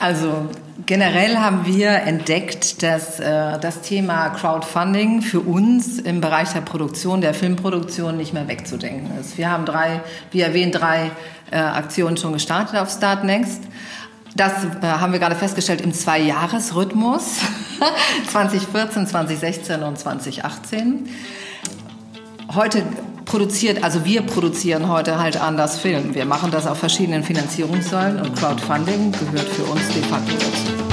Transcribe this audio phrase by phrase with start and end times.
[0.00, 0.48] Also
[0.86, 7.20] generell haben wir entdeckt, dass äh, das Thema Crowdfunding für uns im Bereich der Produktion,
[7.20, 9.36] der Filmproduktion nicht mehr wegzudenken ist.
[9.36, 10.00] Wir haben drei,
[10.30, 11.10] wie erwähnt, drei
[11.50, 13.62] äh, Aktionen schon gestartet auf Start Next.
[14.34, 17.40] Das äh, haben wir gerade festgestellt im Zwei-Jahres-Rhythmus
[18.30, 21.10] 2014, 2016 und 2018.
[22.54, 22.84] Heute
[23.24, 26.14] produziert, also wir produzieren heute halt anders Film.
[26.14, 30.89] Wir machen das auf verschiedenen Finanzierungssäulen und Crowdfunding gehört für uns de facto dazu.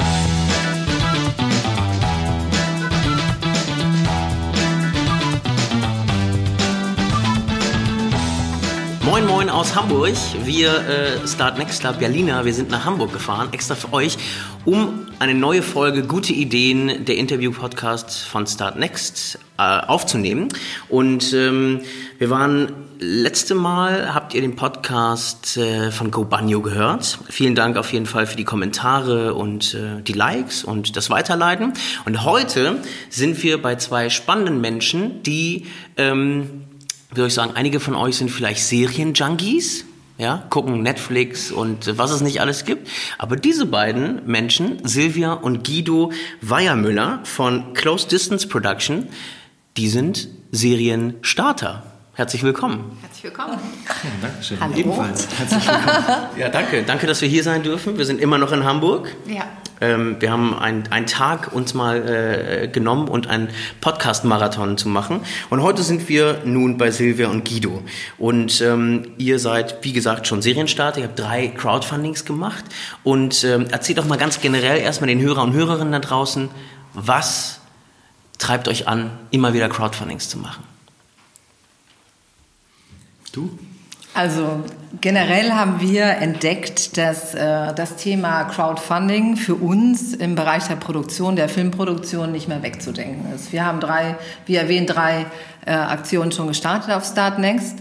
[9.08, 10.12] Moin Moin aus Hamburg.
[10.44, 14.18] Wir äh, Start Next Club Berliner, wir sind nach Hamburg gefahren, extra für euch,
[14.66, 20.48] um eine neue Folge Gute Ideen, der Interview-Podcast von Start Next äh, aufzunehmen.
[20.90, 21.80] Und ähm,
[22.18, 27.18] wir waren letzte Mal, habt ihr den Podcast äh, von Go Banjo gehört.
[27.30, 31.72] Vielen Dank auf jeden Fall für die Kommentare und äh, die Likes und das Weiterleiten.
[32.04, 32.76] Und heute
[33.08, 35.64] sind wir bei zwei spannenden Menschen, die...
[35.96, 36.64] Ähm,
[37.18, 39.84] wie soll ich sagen, einige von euch sind vielleicht Serienjunkies,
[40.18, 42.88] ja, gucken Netflix und was es nicht alles gibt.
[43.18, 49.08] Aber diese beiden Menschen, Silvia und Guido Weiermüller von Close Distance Production,
[49.76, 51.82] die sind Serienstarter.
[52.14, 52.96] Herzlich willkommen.
[53.00, 53.58] Herzlich willkommen.
[53.84, 54.60] Ja, danke schön.
[54.60, 54.76] Hallo.
[54.76, 55.26] Ebenfalls.
[55.36, 56.28] Herzlich willkommen.
[56.38, 56.84] Ja, danke.
[56.84, 57.98] Danke, dass wir hier sein dürfen.
[57.98, 59.12] Wir sind immer noch in Hamburg.
[59.26, 59.44] Ja.
[59.80, 63.48] Ähm, wir haben ein- einen Tag uns mal äh, genommen und einen
[63.80, 65.20] Podcast-Marathon zu machen.
[65.50, 67.82] Und heute sind wir nun bei Silvia und Guido.
[68.18, 71.00] Und ähm, ihr seid, wie gesagt, schon Serienstarter.
[71.00, 72.64] Ihr habt drei Crowdfundings gemacht.
[73.04, 76.48] Und ähm, erzählt doch mal ganz generell erstmal den Hörer und Hörerinnen da draußen,
[76.94, 77.60] was
[78.38, 80.64] treibt euch an, immer wieder Crowdfundings zu machen?
[83.32, 83.58] Du?
[84.18, 84.64] Also
[85.00, 91.36] generell haben wir entdeckt, dass äh, das Thema Crowdfunding für uns im Bereich der Produktion,
[91.36, 93.52] der Filmproduktion nicht mehr wegzudenken ist.
[93.52, 95.26] Wir haben drei, wie erwähnt, drei
[95.64, 97.76] äh, Aktionen schon gestartet auf Start Next.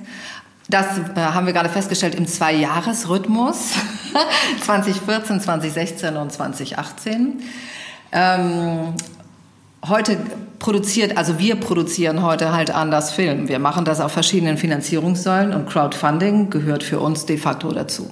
[0.70, 3.72] Das äh, haben wir gerade festgestellt im Zwei-Jahres-Rhythmus
[4.64, 7.42] 2014, 2016 und 2018.
[8.12, 8.94] Ähm,
[9.86, 10.18] heute
[10.60, 13.48] produziert, also wir produzieren heute halt anders Film.
[13.48, 18.10] Wir machen das auf verschiedenen Finanzierungssäulen und Crowdfunding gehört für uns de facto dazu.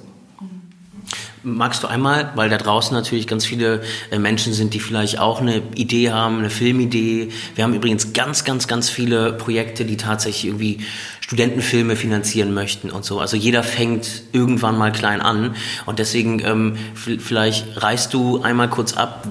[1.48, 3.80] Magst du einmal, weil da draußen natürlich ganz viele
[4.10, 7.28] äh, Menschen sind, die vielleicht auch eine Idee haben, eine Filmidee.
[7.54, 10.78] Wir haben übrigens ganz, ganz, ganz viele Projekte, die tatsächlich irgendwie
[11.20, 13.20] Studentenfilme finanzieren möchten und so.
[13.20, 18.94] Also jeder fängt irgendwann mal klein an und deswegen ähm, vielleicht reißt du einmal kurz
[18.94, 19.28] ab,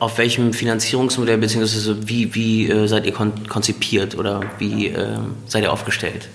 [0.00, 5.62] auf welchem Finanzierungsmodell beziehungsweise wie, wie äh, seid ihr kon konzipiert oder wie äh, seid
[5.62, 6.28] ihr aufgestellt?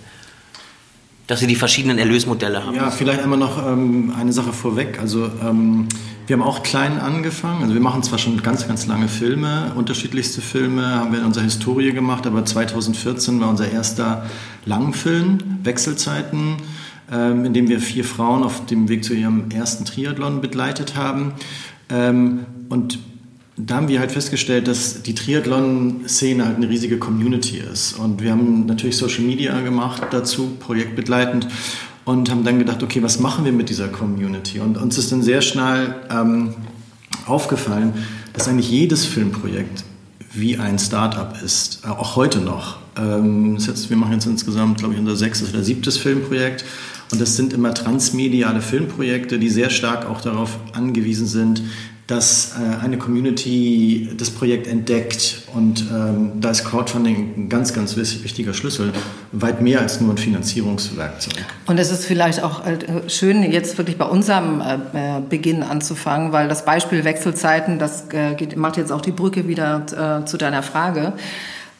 [1.29, 2.75] Dass ihr die verschiedenen Erlösmodelle habt.
[2.75, 4.99] Ja, vielleicht einmal noch ähm, eine Sache vorweg.
[4.99, 5.87] Also ähm,
[6.25, 7.61] wir haben auch klein angefangen.
[7.61, 11.43] Also wir machen zwar schon ganz, ganz lange Filme, unterschiedlichste Filme haben wir in unserer
[11.43, 14.25] Historie gemacht, aber 2014 war unser erster
[14.65, 16.57] Langfilm, Wechselzeiten,
[17.11, 21.33] ähm, in dem wir vier Frauen auf dem Weg zu ihrem ersten Triathlon begleitet haben.
[21.89, 22.97] Ähm, und
[23.65, 27.93] da haben wir halt festgestellt, dass die Triathlon-Szene halt eine riesige Community ist.
[27.99, 31.47] Und wir haben natürlich Social Media gemacht dazu, projektbegleitend,
[32.05, 34.59] und haben dann gedacht, okay, was machen wir mit dieser Community?
[34.59, 36.55] Und uns ist dann sehr schnell ähm,
[37.25, 37.93] aufgefallen,
[38.33, 39.83] dass eigentlich jedes Filmprojekt
[40.33, 42.77] wie ein Startup ist, äh, auch heute noch.
[42.97, 46.63] Ähm, jetzt, wir machen jetzt insgesamt, glaube ich, unser sechstes oder siebtes Filmprojekt.
[47.11, 51.61] Und das sind immer transmediale Filmprojekte, die sehr stark auch darauf angewiesen sind,
[52.09, 55.43] dass äh, eine Community das Projekt entdeckt.
[55.53, 58.91] Und ähm, da ist Crowdfunding ein ganz, ganz wichtiger Schlüssel,
[59.31, 61.45] weit mehr als nur ein Finanzierungswerkzeug.
[61.67, 66.31] Und es ist vielleicht auch äh, schön, jetzt wirklich bei unserem äh, äh, Beginn anzufangen,
[66.31, 70.37] weil das Beispiel Wechselzeiten, das äh, geht, macht jetzt auch die Brücke wieder äh, zu
[70.37, 71.13] deiner Frage.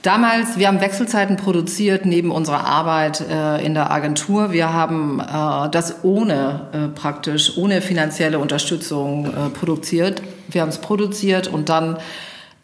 [0.01, 4.53] Damals, wir haben Wechselzeiten produziert neben unserer Arbeit äh, in der Agentur.
[4.53, 10.21] Wir haben äh, das ohne äh, praktisch, ohne finanzielle Unterstützung äh, produziert.
[10.49, 11.97] Wir haben es produziert und dann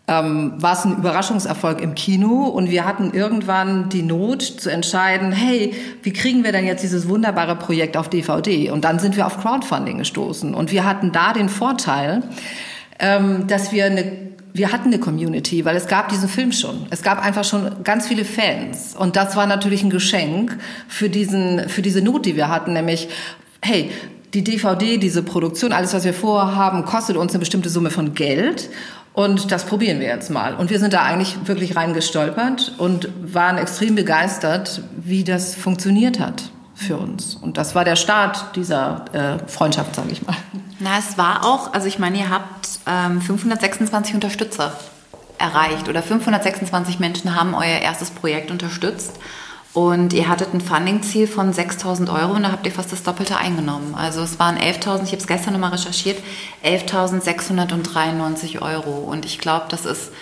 [0.08, 5.34] ähm, war es ein Überraschungserfolg im Kino und wir hatten irgendwann die Not zu entscheiden,
[5.34, 5.74] hey,
[6.04, 8.70] wie kriegen wir denn jetzt dieses wunderbare Projekt auf DVD?
[8.70, 12.24] Und dann sind wir auf Crowdfunding gestoßen und wir hatten da den Vorteil,
[13.00, 16.88] ähm, dass wir eine wir hatten eine Community, weil es gab diesen Film schon.
[16.90, 18.96] Es gab einfach schon ganz viele Fans.
[18.98, 20.58] Und das war natürlich ein Geschenk
[20.88, 23.10] für, diesen, für diese Not, die wir hatten, nämlich,
[23.62, 23.92] hey,
[24.34, 28.70] die DVD, diese Produktion, alles, was wir vorhaben, kostet uns eine bestimmte Summe von Geld.
[29.12, 30.56] Und das probieren wir jetzt mal.
[30.56, 36.50] Und wir sind da eigentlich wirklich reingestolpert und waren extrem begeistert, wie das funktioniert hat.
[36.76, 37.36] Für uns.
[37.36, 40.36] Und das war der Start dieser äh, Freundschaft, sage ich mal.
[40.80, 44.78] Na, es war auch, also ich meine, ihr habt ähm, 526 Unterstützer
[45.38, 49.14] erreicht oder 526 Menschen haben euer erstes Projekt unterstützt.
[49.74, 53.36] Und ihr hattet ein Funding-Ziel von 6.000 Euro und da habt ihr fast das Doppelte
[53.36, 53.94] eingenommen.
[53.94, 56.18] Also es waren 11.000, ich habe es gestern nochmal recherchiert,
[56.64, 58.92] 11.693 Euro.
[58.92, 60.14] Und ich glaube, das ist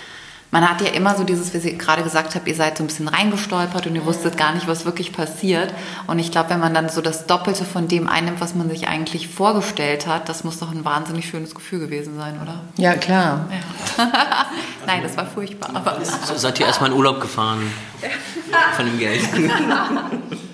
[0.54, 2.88] man hat ja immer so dieses, wie Sie gerade gesagt haben, ihr seid so ein
[2.88, 5.74] bisschen reingestolpert und ihr wusstet gar nicht, was wirklich passiert.
[6.06, 8.88] Und ich glaube, wenn man dann so das Doppelte von dem einnimmt, was man sich
[8.88, 12.62] eigentlich vorgestellt hat, das muss doch ein wahnsinnig schönes Gefühl gewesen sein, oder?
[12.78, 13.50] Ja, klar.
[13.98, 14.12] Ja.
[14.86, 15.72] Nein, das war furchtbar.
[15.74, 17.74] Aber so seid ihr erstmal in Urlaub gefahren
[18.76, 19.24] von dem Geld.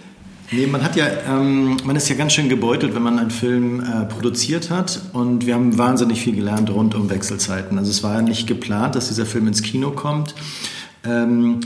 [0.51, 3.81] Nee, man hat ja, ähm, man ist ja ganz schön gebeutelt, wenn man einen Film
[3.81, 4.99] äh, produziert hat.
[5.13, 7.77] Und wir haben wahnsinnig viel gelernt rund um Wechselzeiten.
[7.77, 10.33] Also es war ja nicht geplant, dass dieser Film ins Kino kommt.
[11.05, 11.59] Ähm,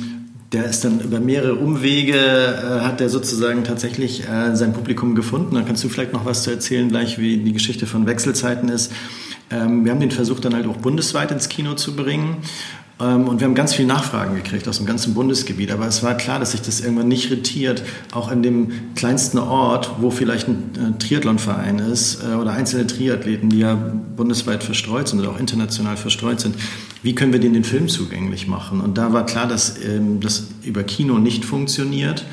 [0.52, 5.56] der ist dann über mehrere Umwege, äh, hat der sozusagen tatsächlich äh, sein Publikum gefunden.
[5.56, 8.92] Da kannst du vielleicht noch was zu erzählen, gleich wie die Geschichte von Wechselzeiten ist.
[9.50, 12.38] Ähm, wir haben den versucht dann halt auch bundesweit ins Kino zu bringen.
[13.00, 15.72] Ähm, und wir haben ganz viele Nachfragen gekriegt aus dem ganzen Bundesgebiet.
[15.72, 19.92] Aber es war klar, dass sich das irgendwann nicht retiert, auch in dem kleinsten Ort,
[20.00, 23.74] wo vielleicht ein äh, Triathlonverein ist äh, oder einzelne Triathleten, die ja
[24.16, 26.56] bundesweit verstreut sind oder auch international verstreut sind.
[27.02, 28.80] Wie können wir denen den Film zugänglich machen?
[28.80, 32.26] Und da war klar, dass ähm, das über Kino nicht funktioniert.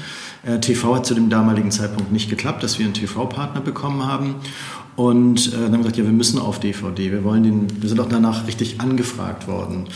[0.44, 4.36] Äh, TV hat zu dem damaligen Zeitpunkt nicht geklappt, dass wir einen TV-Partner bekommen haben.
[4.96, 7.10] Und dann haben wir gesagt, ja, wir müssen auf DVD.
[7.10, 9.86] Wir wollen den, wir sind auch danach richtig angefragt worden.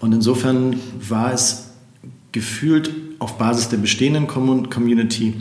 [0.00, 0.76] Und insofern
[1.08, 1.70] war es
[2.32, 5.34] gefühlt auf Basis der bestehenden Community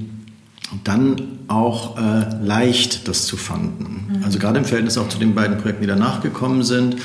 [0.83, 4.18] dann auch äh, leicht, das zu fanden.
[4.18, 4.24] Mhm.
[4.24, 6.98] Also gerade im Verhältnis auch zu den beiden Projekten, die danach gekommen sind,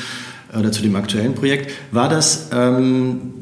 [0.58, 3.34] oder zu dem aktuellen Projekt, war das, ähm,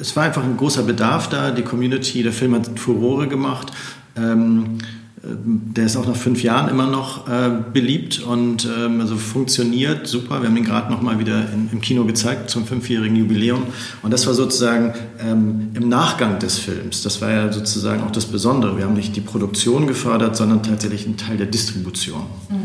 [0.00, 1.50] es war einfach ein großer Bedarf da.
[1.50, 3.72] Die Community, der Film hat Furore gemacht.
[4.16, 4.78] Ähm,
[5.26, 10.40] der ist auch nach fünf Jahren immer noch äh, beliebt und ähm, also funktioniert super.
[10.42, 13.64] Wir haben ihn gerade noch mal wieder in, im Kino gezeigt zum fünfjährigen Jubiläum.
[14.02, 17.02] Und das war sozusagen ähm, im Nachgang des Films.
[17.02, 18.76] Das war ja sozusagen auch das Besondere.
[18.76, 22.22] Wir haben nicht die Produktion gefördert, sondern tatsächlich einen Teil der Distribution.
[22.50, 22.56] Mhm.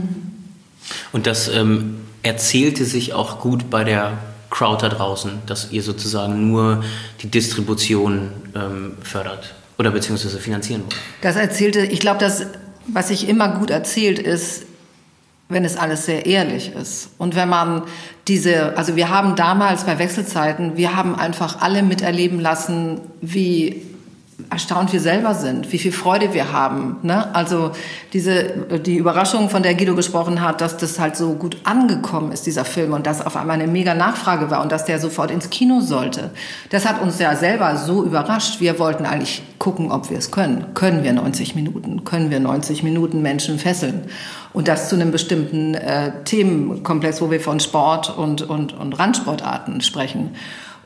[1.13, 4.17] Und das ähm, erzählte sich auch gut bei der
[4.49, 6.83] Crowd da draußen, dass ihr sozusagen nur
[7.21, 11.01] die Distribution ähm, fördert oder beziehungsweise finanzieren wollen.
[11.21, 12.45] Das erzählte, ich glaube, das,
[12.85, 14.65] was sich immer gut erzählt, ist,
[15.47, 17.09] wenn es alles sehr ehrlich ist.
[17.17, 17.83] Und wenn man
[18.27, 23.81] diese, also wir haben damals bei Wechselzeiten, wir haben einfach alle miterleben lassen, wie
[24.49, 26.97] erstaunt wir selber sind, wie viel Freude wir haben.
[27.01, 27.33] Ne?
[27.35, 27.71] Also
[28.13, 32.45] diese die Überraschung, von der Guido gesprochen hat, dass das halt so gut angekommen ist,
[32.45, 35.49] dieser Film, und dass auf einmal eine mega Nachfrage war und dass der sofort ins
[35.49, 36.31] Kino sollte.
[36.69, 38.59] Das hat uns ja selber so überrascht.
[38.59, 40.73] Wir wollten eigentlich gucken, ob wir es können.
[40.73, 42.03] Können wir 90 Minuten?
[42.03, 44.05] Können wir 90 Minuten Menschen fesseln?
[44.53, 49.81] Und das zu einem bestimmten äh, Themenkomplex, wo wir von Sport und, und, und Randsportarten
[49.81, 50.35] sprechen.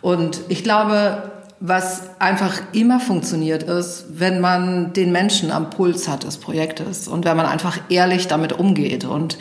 [0.02, 6.24] Und ich glaube, was einfach immer funktioniert ist, wenn man den Menschen am Puls hat
[6.24, 9.06] des Projektes und wenn man einfach ehrlich damit umgeht.
[9.06, 9.38] Und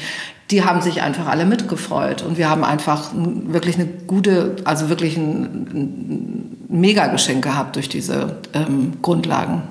[0.50, 2.22] die haben sich einfach alle mitgefreut.
[2.22, 5.26] Und wir haben einfach wirklich eine gute, also wirklich ein,
[5.74, 9.62] ein Mega-Geschenk gehabt durch diese ähm, Grundlagen.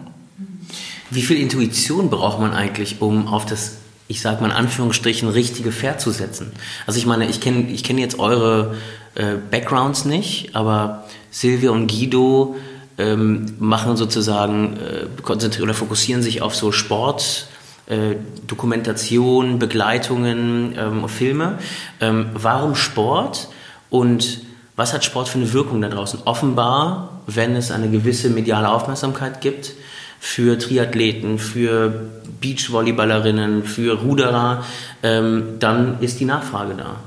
[1.09, 3.73] Wie viel Intuition braucht man eigentlich, um auf das
[4.11, 6.51] ich sage mal in Anführungsstrichen, richtige Pferd zu setzen.
[6.85, 8.75] Also ich meine, ich kenne ich kenn jetzt eure
[9.15, 12.55] äh, Backgrounds nicht, aber Silvia und Guido
[12.97, 17.47] ähm, machen sozusagen, äh, konzentrieren oder fokussieren sich auf so Sport,
[17.87, 21.57] äh, Dokumentation, Begleitungen, ähm, Filme.
[21.99, 23.47] Ähm, warum Sport
[23.89, 24.41] und
[24.75, 26.21] was hat Sport für eine Wirkung da draußen?
[26.25, 29.73] Offenbar, wenn es eine gewisse mediale Aufmerksamkeit gibt
[30.19, 32.09] für Triathleten, für
[32.39, 34.63] Beachvolleyballerinnen, für Ruderer,
[35.03, 36.97] ähm, dann ist die Nachfrage da.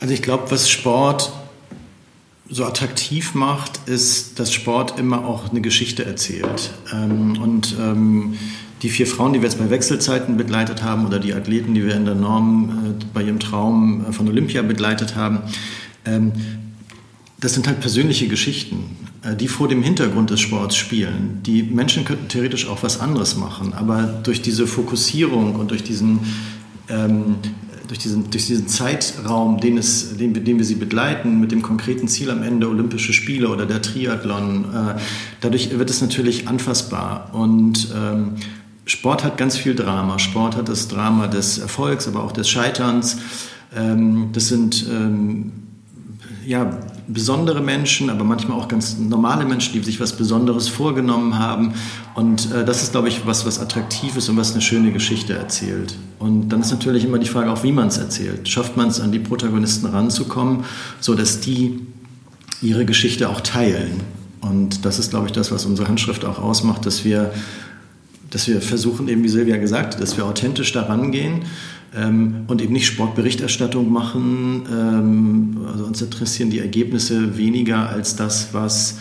[0.00, 1.32] Also ich glaube, was Sport
[2.54, 6.70] so attraktiv macht, ist, dass Sport immer auch eine Geschichte erzählt.
[6.92, 8.34] Ähm, und ähm,
[8.82, 11.96] die vier Frauen, die wir jetzt bei Wechselzeiten begleitet haben, oder die Athleten, die wir
[11.96, 15.40] in der Norm äh, bei ihrem Traum äh, von Olympia begleitet haben,
[16.04, 16.30] ähm,
[17.40, 21.40] das sind halt persönliche Geschichten, äh, die vor dem Hintergrund des Sports spielen.
[21.44, 26.20] Die Menschen könnten theoretisch auch was anderes machen, aber durch diese Fokussierung und durch diesen
[26.88, 27.34] ähm,
[27.88, 32.08] durch diesen, durch diesen Zeitraum, den, es, den, den wir sie begleiten, mit dem konkreten
[32.08, 35.00] Ziel am Ende Olympische Spiele oder der Triathlon, äh,
[35.40, 37.30] dadurch wird es natürlich anfassbar.
[37.34, 38.32] Und ähm,
[38.86, 40.18] Sport hat ganz viel Drama.
[40.18, 43.18] Sport hat das Drama des Erfolgs, aber auch des Scheiterns.
[43.74, 45.52] Ähm, das sind ähm,
[46.46, 51.74] ja, besondere Menschen, aber manchmal auch ganz normale Menschen, die sich was Besonderes vorgenommen haben.
[52.14, 55.34] Und äh, das ist, glaube ich, was, was attraktiv ist und was eine schöne Geschichte
[55.34, 55.96] erzählt.
[56.18, 58.48] Und dann ist natürlich immer die Frage auch, wie man es erzählt.
[58.48, 60.64] Schafft man es, an die Protagonisten ranzukommen,
[61.00, 61.80] so dass die
[62.62, 64.00] ihre Geschichte auch teilen.
[64.40, 67.32] Und das ist, glaube ich, das, was unsere Handschrift auch ausmacht, dass wir,
[68.30, 71.42] dass wir versuchen, eben wie Silvia gesagt hat, dass wir authentisch daran gehen
[71.96, 74.66] ähm, und eben nicht Sportberichterstattung machen.
[74.70, 78.98] Ähm, also uns interessieren die Ergebnisse weniger als das, was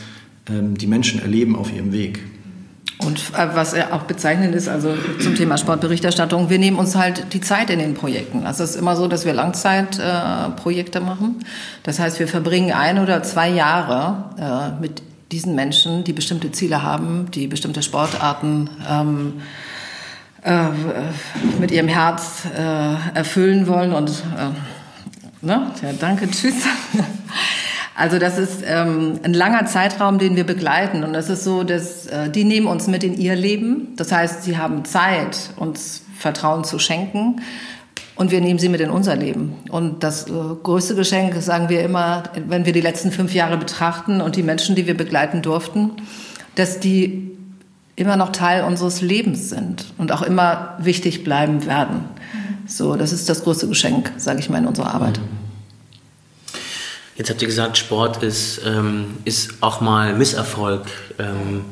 [0.50, 2.19] ähm, die Menschen erleben auf ihrem Weg.
[3.00, 7.41] Und äh, was auch bezeichnend ist, also zum Thema Sportberichterstattung, wir nehmen uns halt die
[7.41, 8.45] Zeit in den Projekten.
[8.45, 11.43] Also es ist immer so, dass wir Langzeitprojekte äh, machen.
[11.83, 16.83] Das heißt, wir verbringen ein oder zwei Jahre äh, mit diesen Menschen, die bestimmte Ziele
[16.83, 19.73] haben, die bestimmte Sportarten ähm, äh,
[21.59, 23.93] mit ihrem Herz äh, erfüllen wollen.
[23.93, 25.71] Und äh, ne?
[25.81, 26.55] ja, danke, tschüss.
[27.95, 31.03] Also das ist ähm, ein langer Zeitraum, den wir begleiten.
[31.03, 33.89] Und das ist so, dass äh, die nehmen uns mit in ihr Leben.
[33.97, 37.41] Das heißt, sie haben Zeit, uns Vertrauen zu schenken.
[38.15, 39.57] Und wir nehmen sie mit in unser Leben.
[39.69, 44.21] Und das äh, größte Geschenk, sagen wir immer, wenn wir die letzten fünf Jahre betrachten
[44.21, 45.91] und die Menschen, die wir begleiten durften,
[46.55, 47.31] dass die
[47.95, 52.05] immer noch Teil unseres Lebens sind und auch immer wichtig bleiben werden.
[52.65, 55.19] So, das ist das größte Geschenk, sage ich mal, in unserer Arbeit.
[57.15, 60.88] Jetzt habt ihr gesagt, Sport ist, ähm, ist auch mal Misserfolg.
[61.19, 61.65] Ähm,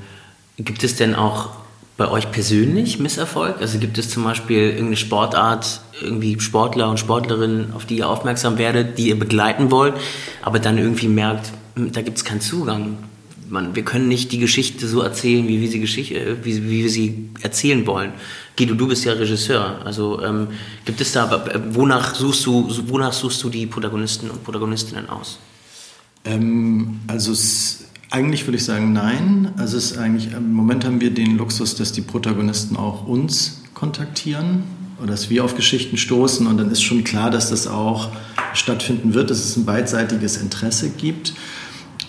[0.57, 1.49] gibt es denn auch
[1.97, 3.59] bei euch persönlich Misserfolg?
[3.59, 8.59] Also gibt es zum Beispiel irgendeine Sportart, irgendwie Sportler und Sportlerinnen, auf die ihr aufmerksam
[8.59, 9.95] werdet, die ihr begleiten wollt,
[10.43, 12.97] aber dann irgendwie merkt, hm, da gibt es keinen Zugang
[13.51, 16.83] man, wir können nicht die Geschichte so erzählen, wie wir sie, Geschichte, äh, wie, wie
[16.83, 18.13] wir sie erzählen wollen.
[18.57, 19.81] Guido, du bist ja Regisseur.
[19.85, 20.47] Also ähm,
[20.85, 25.39] gibt es da, äh, wonach suchst du, wonach suchst du die Protagonisten und Protagonistinnen aus?
[26.25, 29.53] Ähm, also es, eigentlich würde ich sagen, nein.
[29.57, 33.61] Also es ist eigentlich, im Moment haben wir den Luxus, dass die Protagonisten auch uns
[33.73, 34.63] kontaktieren
[34.99, 38.09] oder dass wir auf Geschichten stoßen und dann ist schon klar, dass das auch
[38.53, 41.33] stattfinden wird, dass es ein beidseitiges Interesse gibt.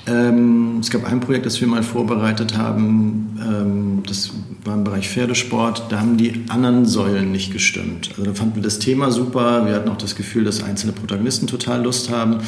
[0.07, 4.33] Ähm, es gab ein Projekt, das wir mal vorbereitet haben, ähm, das
[4.65, 8.11] war im Bereich Pferdesport, da haben die anderen Säulen nicht gestimmt.
[8.11, 11.47] Also da fanden wir das Thema super, wir hatten auch das Gefühl, dass einzelne Protagonisten
[11.47, 12.39] total Lust haben,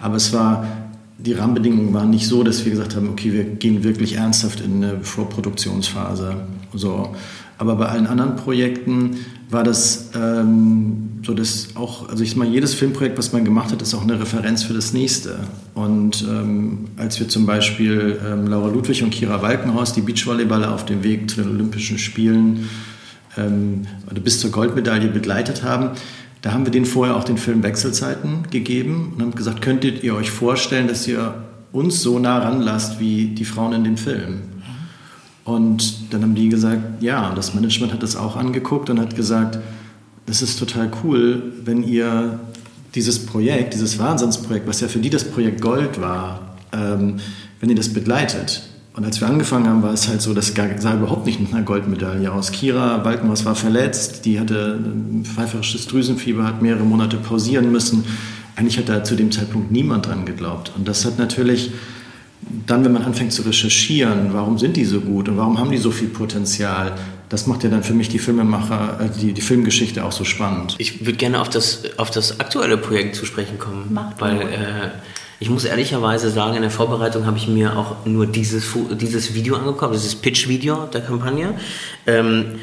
[0.00, 0.66] aber es war,
[1.18, 4.82] die Rahmenbedingungen waren nicht so, dass wir gesagt haben, okay, wir gehen wirklich ernsthaft in
[4.82, 6.36] eine Vorproduktionsphase.
[6.72, 7.14] So.
[7.58, 9.16] Aber bei allen anderen Projekten
[9.52, 13.82] war das ähm, so, dass auch, also ich meine, jedes Filmprojekt, was man gemacht hat,
[13.82, 15.40] ist auch eine Referenz für das nächste.
[15.74, 20.84] Und ähm, als wir zum Beispiel ähm, Laura Ludwig und Kira Walkenhorst, die Beachvolleyballer auf
[20.84, 22.68] dem Weg zu den Olympischen Spielen
[23.36, 25.90] ähm, oder bis zur Goldmedaille begleitet haben,
[26.42, 30.14] da haben wir denen vorher auch den Film Wechselzeiten gegeben und haben gesagt, könntet ihr
[30.14, 31.34] euch vorstellen, dass ihr
[31.72, 34.49] uns so nah ranlasst wie die Frauen in dem Film?
[35.54, 39.58] Und dann haben die gesagt, ja, das Management hat das auch angeguckt und hat gesagt,
[40.26, 42.38] das ist total cool, wenn ihr
[42.94, 47.16] dieses Projekt, dieses Wahnsinnsprojekt, was ja für die das Projekt Gold war, ähm,
[47.58, 48.62] wenn ihr das begleitet.
[48.94, 51.62] Und als wir angefangen haben, war es halt so, das sah überhaupt nicht mit einer
[51.62, 52.52] Goldmedaille aus.
[52.52, 58.04] Kira Balkenhaus war verletzt, die hatte ein pfeiferisches Drüsenfieber, hat mehrere Monate pausieren müssen.
[58.56, 60.72] Eigentlich hat da zu dem Zeitpunkt niemand dran geglaubt.
[60.76, 61.72] Und das hat natürlich
[62.66, 65.78] dann, wenn man anfängt zu recherchieren, warum sind die so gut und warum haben die
[65.78, 66.92] so viel Potenzial,
[67.28, 70.74] das macht ja dann für mich die Filmemacher, äh, die, die Filmgeschichte auch so spannend.
[70.78, 74.90] Ich würde gerne auf das, auf das aktuelle Projekt zu sprechen kommen, Macht weil äh,
[75.38, 78.64] ich muss ehrlicherweise sagen, in der Vorbereitung habe ich mir auch nur dieses,
[79.00, 81.54] dieses Video angeguckt, dieses Pitch-Video der Kampagne.
[82.06, 82.56] Ähm,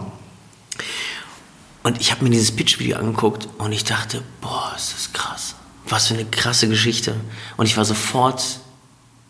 [1.86, 5.54] Und ich habe mir dieses Pitch-Video angeguckt und ich dachte, boah, ist das krass.
[5.88, 7.14] Was für eine krasse Geschichte.
[7.58, 8.60] Und ich war sofort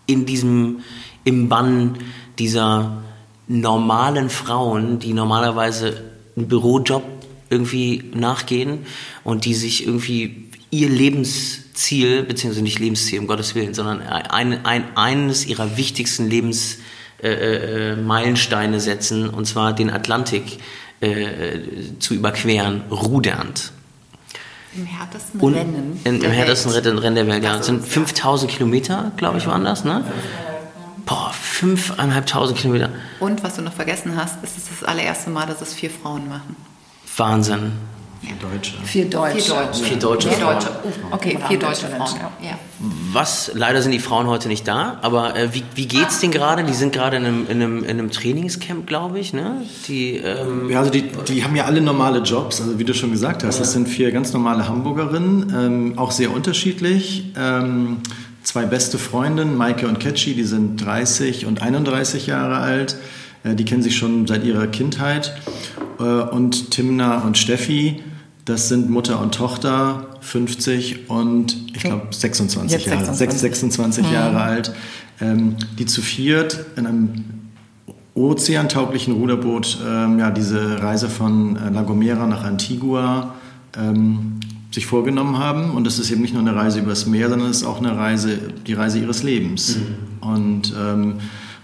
[0.05, 0.79] in diesem,
[1.25, 1.97] im Bann
[2.39, 3.03] dieser
[3.49, 6.01] normalen Frauen, die normalerweise
[6.37, 7.03] einen Bürojob
[7.49, 8.85] irgendwie nachgehen
[9.25, 14.95] und die sich irgendwie ihr Lebensziel, beziehungsweise nicht Lebensziel, um Gottes Willen, sondern ein, ein,
[14.95, 20.59] eines ihrer wichtigsten Lebensmeilensteine äh, äh, setzen, und zwar den Atlantik
[21.01, 21.59] äh,
[21.99, 23.71] zu überqueren, rudernd.
[24.75, 25.99] Im härtesten Und Rennen.
[26.03, 26.85] In, Im härtesten Welt.
[26.85, 27.57] Rennen der Welt, ja.
[27.57, 30.03] Das sind 5000 Kilometer, glaube ich, waren das, ne?
[31.05, 32.89] Boah, 5.500 Kilometer.
[33.19, 36.27] Und was du noch vergessen hast, ist es das allererste Mal, dass es vier Frauen
[36.27, 36.55] machen.
[37.15, 37.73] Wahnsinn.
[38.25, 38.73] Vier Deutsche.
[38.83, 39.39] Vier Deutsche.
[39.39, 39.83] Vier Deutsche.
[39.83, 40.29] Vier Deutsche.
[40.29, 40.69] Vier Deutsche.
[41.11, 42.19] Okay, vier deutsche Frauen.
[42.41, 42.57] Ja.
[43.13, 46.63] Was, leider sind die Frauen heute nicht da, aber äh, wie, wie geht's denen gerade?
[46.63, 49.61] Die sind gerade in einem, in, einem, in einem Trainingscamp, glaube ich, ne?
[49.87, 53.11] Die, ähm ja, also die, die haben ja alle normale Jobs, also wie du schon
[53.11, 57.31] gesagt hast, das sind vier ganz normale Hamburgerinnen, ähm, auch sehr unterschiedlich.
[57.37, 57.97] Ähm,
[58.43, 62.97] zwei beste Freundinnen, Maike und Ketschi, die sind 30 und 31 Jahre alt.
[63.43, 65.35] Äh, die kennen sich schon seit ihrer Kindheit.
[65.99, 68.01] Äh, und Timna und Steffi,
[68.45, 74.13] das sind Mutter und Tochter, 50 und ich glaube 26 Jetzt Jahre, 26, 26 mhm.
[74.13, 74.71] Jahre alt,
[75.19, 77.25] ähm, die zu viert in einem
[78.13, 83.33] ozeantauglichen Ruderboot ähm, ja, diese Reise von äh, La Gomera nach Antigua
[83.77, 84.39] ähm,
[84.71, 85.71] sich vorgenommen haben.
[85.71, 87.97] Und das ist eben nicht nur eine Reise übers Meer, sondern es ist auch eine
[87.97, 89.77] Reise, die Reise ihres Lebens.
[89.77, 90.27] Mhm.
[90.27, 91.15] Und ähm,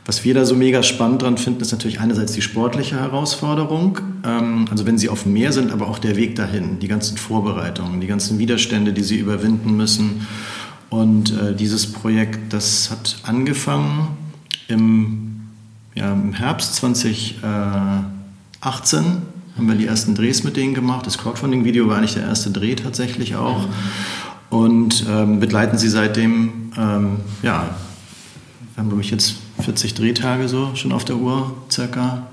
[0.05, 4.65] was wir da so mega spannend dran finden, ist natürlich einerseits die sportliche Herausforderung, ähm,
[4.71, 8.01] also wenn sie auf dem Meer sind, aber auch der Weg dahin, die ganzen Vorbereitungen,
[8.01, 10.25] die ganzen Widerstände, die sie überwinden müssen.
[10.89, 14.09] Und äh, dieses Projekt, das hat angefangen
[14.67, 15.41] im,
[15.93, 18.11] ja, im Herbst 2018,
[19.57, 21.05] haben wir die ersten Drehs mit denen gemacht.
[21.05, 23.67] Das Crowdfunding-Video war eigentlich der erste Dreh tatsächlich auch.
[24.49, 27.75] Und ähm, begleiten sie seitdem, ähm, ja,
[28.73, 32.27] wir haben, glaube ich, jetzt 40 Drehtage so schon auf der Uhr circa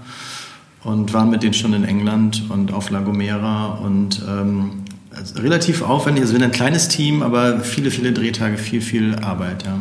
[0.84, 4.82] und waren mit denen schon in England und auf La Gomera und ähm,
[5.14, 6.22] also relativ aufwendig.
[6.22, 9.64] Also wir sind ein kleines Team, aber viele, viele Drehtage, viel, viel Arbeit.
[9.64, 9.78] Ja.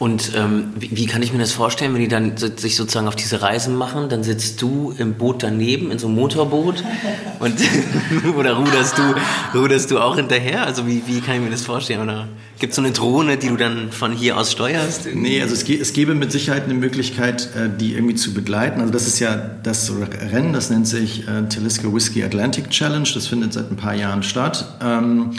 [0.00, 3.16] Und ähm, wie, wie, kann ich mir das vorstellen, wenn die dann sich sozusagen auf
[3.16, 4.08] diese Reisen machen?
[4.08, 6.82] Dann sitzt du im Boot daneben, in so einem Motorboot
[7.38, 7.54] und
[8.38, 10.64] oder ruderst du, ruderst du auch hinterher?
[10.64, 12.00] Also wie, wie kann ich mir das vorstellen?
[12.00, 12.28] Oder
[12.58, 15.06] gibt es so eine Drohne, die du dann von hier aus steuerst?
[15.12, 18.80] Nee, also es, es gäbe mit Sicherheit eine Möglichkeit, äh, die irgendwie zu begleiten.
[18.80, 19.92] Also das ist ja das
[20.32, 23.06] Rennen, das nennt sich äh, Talisker Whiskey Atlantic Challenge.
[23.12, 24.78] Das findet seit ein paar Jahren statt.
[24.82, 25.32] Ähm,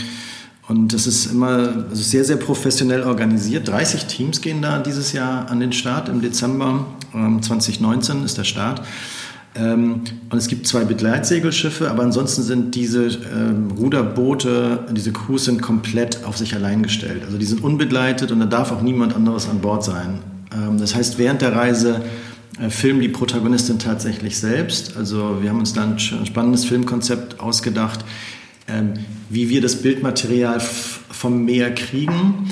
[0.72, 3.68] und das ist immer also sehr, sehr professionell organisiert.
[3.68, 6.86] 30 Teams gehen da dieses Jahr an den Start im Dezember.
[7.12, 8.81] 2019 ähm, ist der Start.
[9.53, 15.62] Ähm, und es gibt zwei Begleitsegelschiffe, aber ansonsten sind diese ähm, Ruderboote, diese Crews sind
[15.62, 17.24] komplett auf sich allein gestellt.
[17.25, 20.20] Also die sind unbegleitet und da darf auch niemand anderes an Bord sein.
[20.79, 22.01] das heißt, während der Reise
[22.62, 24.96] äh, filmen die Protagonistin tatsächlich selbst.
[24.96, 28.05] Also wir haben uns da ein spannendes Filmkonzept ausgedacht,
[28.72, 28.94] ähm,
[29.29, 32.14] wie wir das Bildmaterial vom Meer kriegen.
[32.14, 32.48] Mhm.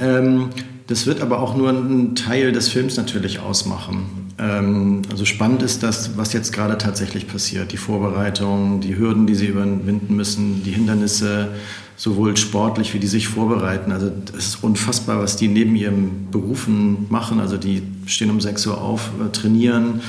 [0.00, 0.48] Ähm,
[0.86, 4.28] das wird aber auch nur einen Teil des Films natürlich ausmachen.
[4.38, 7.72] Ähm, also spannend ist das, was jetzt gerade tatsächlich passiert.
[7.72, 11.48] Die Vorbereitung, die Hürden, die sie überwinden müssen, die Hindernisse,
[11.96, 13.92] sowohl sportlich wie die sich vorbereiten.
[13.92, 17.40] Also es ist unfassbar, was die neben ihrem Berufen machen.
[17.40, 20.00] Also die stehen um 6 Uhr auf, äh, trainieren,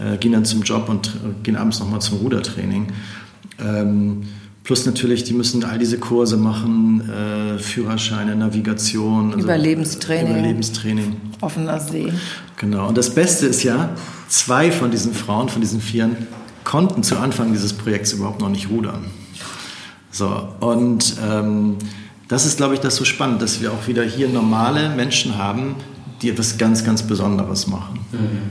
[0.00, 1.12] äh, gehen dann zum Job und
[1.42, 2.86] gehen abends nochmal zum Rudertraining.
[3.58, 4.22] Ähm,
[4.64, 9.34] Plus natürlich, die müssen all diese Kurse machen, äh, Führerscheine, Navigation.
[9.34, 10.32] Also Überlebenstraining.
[10.32, 11.16] Überlebenstraining.
[11.42, 12.10] Offener See.
[12.56, 12.88] Genau.
[12.88, 13.90] Und das Beste ist ja,
[14.28, 16.16] zwei von diesen Frauen, von diesen Vieren,
[16.64, 19.04] konnten zu Anfang dieses Projekts überhaupt noch nicht rudern.
[20.10, 21.76] So, und ähm,
[22.28, 25.76] das ist, glaube ich, das so spannend, dass wir auch wieder hier normale Menschen haben,
[26.22, 27.98] die etwas ganz, ganz Besonderes machen.
[28.12, 28.42] Mhm.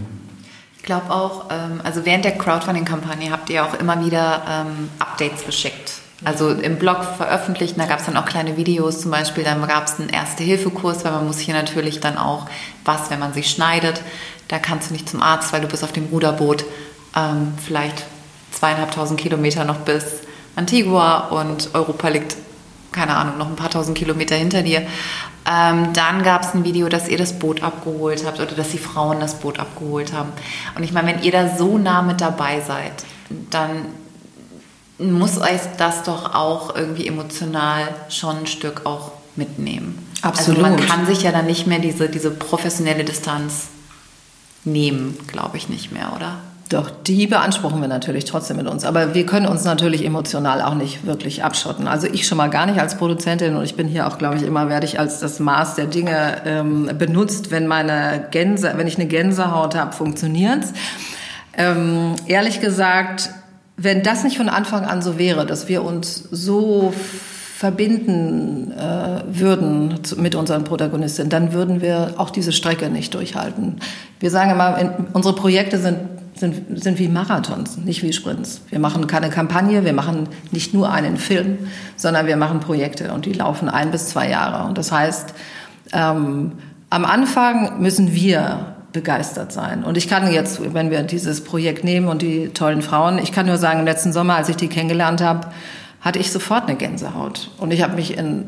[0.78, 5.44] Ich glaube auch, ähm, also während der Crowdfunding-Kampagne habt ihr auch immer wieder ähm, Updates
[5.44, 7.78] geschickt also im Blog veröffentlicht.
[7.78, 9.44] Da gab es dann auch kleine Videos zum Beispiel.
[9.44, 12.48] Dann gab es einen Erste-Hilfe-Kurs, weil man muss hier natürlich dann auch,
[12.86, 14.02] was, wenn man sich schneidet.
[14.48, 16.66] Da kannst du nicht zum Arzt, weil du bist auf dem Ruderboot
[17.16, 18.06] ähm, vielleicht
[18.52, 20.22] zweieinhalbtausend Kilometer noch bis
[20.56, 22.36] Antigua und Europa liegt,
[22.92, 24.86] keine Ahnung, noch ein paar tausend Kilometer hinter dir.
[25.50, 28.78] Ähm, dann gab es ein Video, dass ihr das Boot abgeholt habt oder dass die
[28.78, 30.32] Frauen das Boot abgeholt haben.
[30.76, 32.94] Und ich meine, wenn ihr da so nah mit dabei seid,
[33.50, 33.88] dann
[35.00, 40.08] muss euch das doch auch irgendwie emotional schon ein Stück auch mitnehmen.
[40.22, 40.64] Absolut.
[40.64, 43.68] Also man kann sich ja dann nicht mehr diese, diese professionelle Distanz
[44.64, 46.38] nehmen, glaube ich nicht mehr, oder?
[46.70, 48.86] Doch, die beanspruchen wir natürlich trotzdem mit uns.
[48.86, 51.88] Aber wir können uns natürlich emotional auch nicht wirklich abschotten.
[51.88, 54.44] Also ich schon mal gar nicht als Produzentin und ich bin hier auch, glaube ich,
[54.44, 57.52] immer werde ich als das Maß der Dinge ähm, benutzt.
[57.52, 60.74] Wenn meine Gänse, wenn ich eine Gänsehaut habe, funktioniert's.
[61.56, 63.30] Ähm, ehrlich gesagt
[63.78, 66.94] wenn das nicht von Anfang an so wäre, dass wir uns so
[67.56, 73.78] verbinden äh, würden mit unseren Protagonistinnen, dann würden wir auch diese Strecke nicht durchhalten.
[74.20, 75.98] Wir sagen immer, in, unsere Projekte sind
[76.36, 78.62] sind, sind wie Marathons, nicht wie Sprints.
[78.70, 81.60] Wir machen keine Kampagne, wir machen nicht nur einen Film,
[81.96, 84.68] sondern wir machen Projekte und die laufen ein bis zwei Jahre.
[84.68, 85.34] Und das heißt,
[85.94, 86.54] ähm,
[86.90, 89.84] am Anfang müssen wir begeistert sein.
[89.84, 93.46] Und ich kann jetzt, wenn wir dieses Projekt nehmen und die tollen Frauen, ich kann
[93.46, 95.48] nur sagen, im letzten Sommer, als ich die kennengelernt habe,
[96.00, 97.52] hatte ich sofort eine Gänsehaut.
[97.58, 98.48] Und ich habe mich in,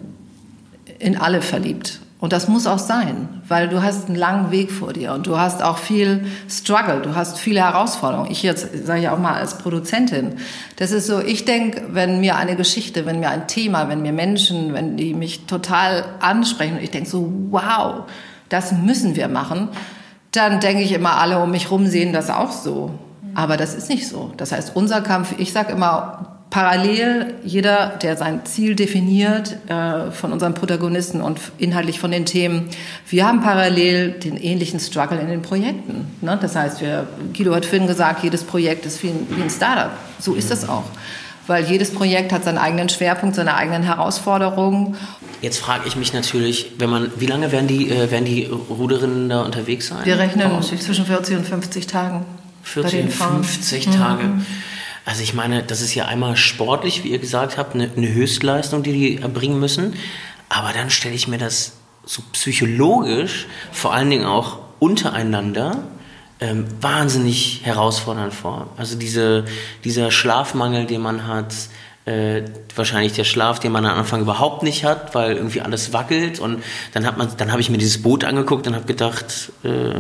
[1.00, 2.00] in alle verliebt.
[2.26, 5.38] Und das muss auch sein, weil du hast einen langen Weg vor dir und du
[5.38, 8.32] hast auch viel Struggle, du hast viele Herausforderungen.
[8.32, 10.36] Ich jetzt sage ich auch mal als Produzentin,
[10.78, 14.14] das ist so, ich denke, wenn mir eine Geschichte, wenn mir ein Thema, wenn mir
[14.14, 18.06] Menschen, wenn die mich total ansprechen und ich denke so, wow,
[18.50, 19.70] das müssen wir machen,
[20.36, 22.92] dann denke ich immer, alle um mich rum sehen das auch so.
[23.34, 24.32] Aber das ist nicht so.
[24.38, 30.32] Das heißt, unser Kampf, ich sage immer, parallel jeder, der sein Ziel definiert, äh, von
[30.32, 32.70] unseren Protagonisten und inhaltlich von den Themen,
[33.10, 36.08] wir haben parallel den ähnlichen Struggle in den Projekten.
[36.22, 36.38] Ne?
[36.42, 39.92] Das heißt, wir, Guido hat vorhin gesagt, jedes Projekt ist wie ein, wie ein Startup.
[40.20, 40.86] So ist das auch.
[41.48, 44.96] Weil jedes Projekt hat seinen eigenen Schwerpunkt, seine eigenen Herausforderungen.
[45.42, 49.30] Jetzt frage ich mich natürlich, wenn man, wie lange werden die, äh, werden die Ruderinnen
[49.30, 50.04] da unterwegs sein?
[50.04, 52.26] Wir rechnen zwischen 40 und 50 Tagen.
[52.64, 54.24] 40 und 50 Tage.
[54.24, 54.46] Mhm.
[55.06, 58.82] Also ich meine, das ist ja einmal sportlich, wie ihr gesagt habt, eine, eine Höchstleistung,
[58.82, 59.94] die die erbringen müssen.
[60.50, 61.74] Aber dann stelle ich mir das
[62.06, 65.84] so psychologisch, vor allen Dingen auch untereinander,
[66.40, 68.68] ähm, wahnsinnig herausfordernd vor.
[68.78, 69.46] Also diese,
[69.84, 71.54] dieser Schlafmangel, den man hat,
[72.06, 72.44] äh,
[72.76, 76.40] wahrscheinlich der Schlaf, den man am Anfang überhaupt nicht hat, weil irgendwie alles wackelt.
[76.40, 79.96] Und dann hat dann habe ich mir dieses Boot angeguckt und habe gedacht, äh,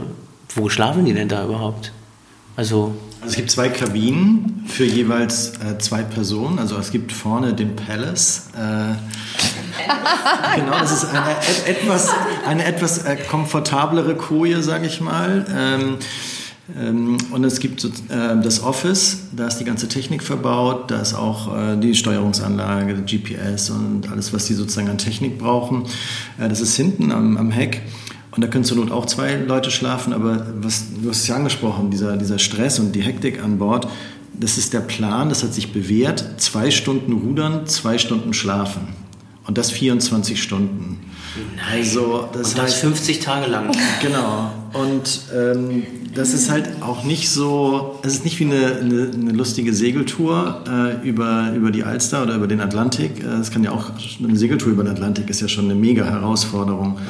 [0.53, 1.91] wo schlafen die denn da überhaupt?
[2.55, 6.59] Also, also es gibt zwei Kabinen für jeweils äh, zwei Personen.
[6.59, 8.49] Also es gibt vorne den Palace.
[8.55, 8.95] Äh,
[10.55, 12.09] genau, das ist eine et etwas,
[12.47, 15.45] eine etwas äh, komfortablere Koje, sage ich mal.
[15.53, 15.97] Ähm,
[16.79, 20.99] ähm, und es gibt so, äh, das Office, da ist die ganze Technik verbaut, da
[20.99, 25.83] ist auch äh, die Steuerungsanlage, GPS und alles, was die sozusagen an Technik brauchen.
[26.39, 27.81] Äh, das ist hinten am, am Heck.
[28.35, 31.35] Und da können zur Not auch zwei Leute schlafen, aber was, du hast es ja
[31.35, 33.87] angesprochen, dieser, dieser Stress und die Hektik an Bord,
[34.37, 36.25] das ist der Plan, das hat sich bewährt.
[36.37, 38.89] Zwei Stunden rudern, zwei Stunden schlafen.
[39.47, 40.99] Und das 24 Stunden.
[41.55, 41.65] Nein.
[41.79, 43.71] Also, das, und das heißt, 50 Tage lang.
[44.01, 44.51] Genau.
[44.73, 49.31] Und ähm, das ist halt auch nicht so, es ist nicht wie eine, eine, eine
[49.31, 53.23] lustige Segeltour äh, über, über die Alster oder über den Atlantik.
[53.23, 56.03] Äh, es kann ja auch, eine Segeltour über den Atlantik ist ja schon eine mega
[56.03, 56.97] Herausforderung.
[56.97, 57.03] Ähm,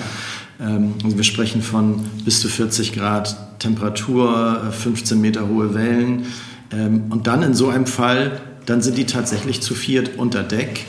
[0.60, 6.26] also wir sprechen von bis zu 40 Grad Temperatur, 15 Meter hohe Wellen.
[6.72, 10.86] Ähm, und dann in so einem Fall, dann sind die tatsächlich zu viert unter Deck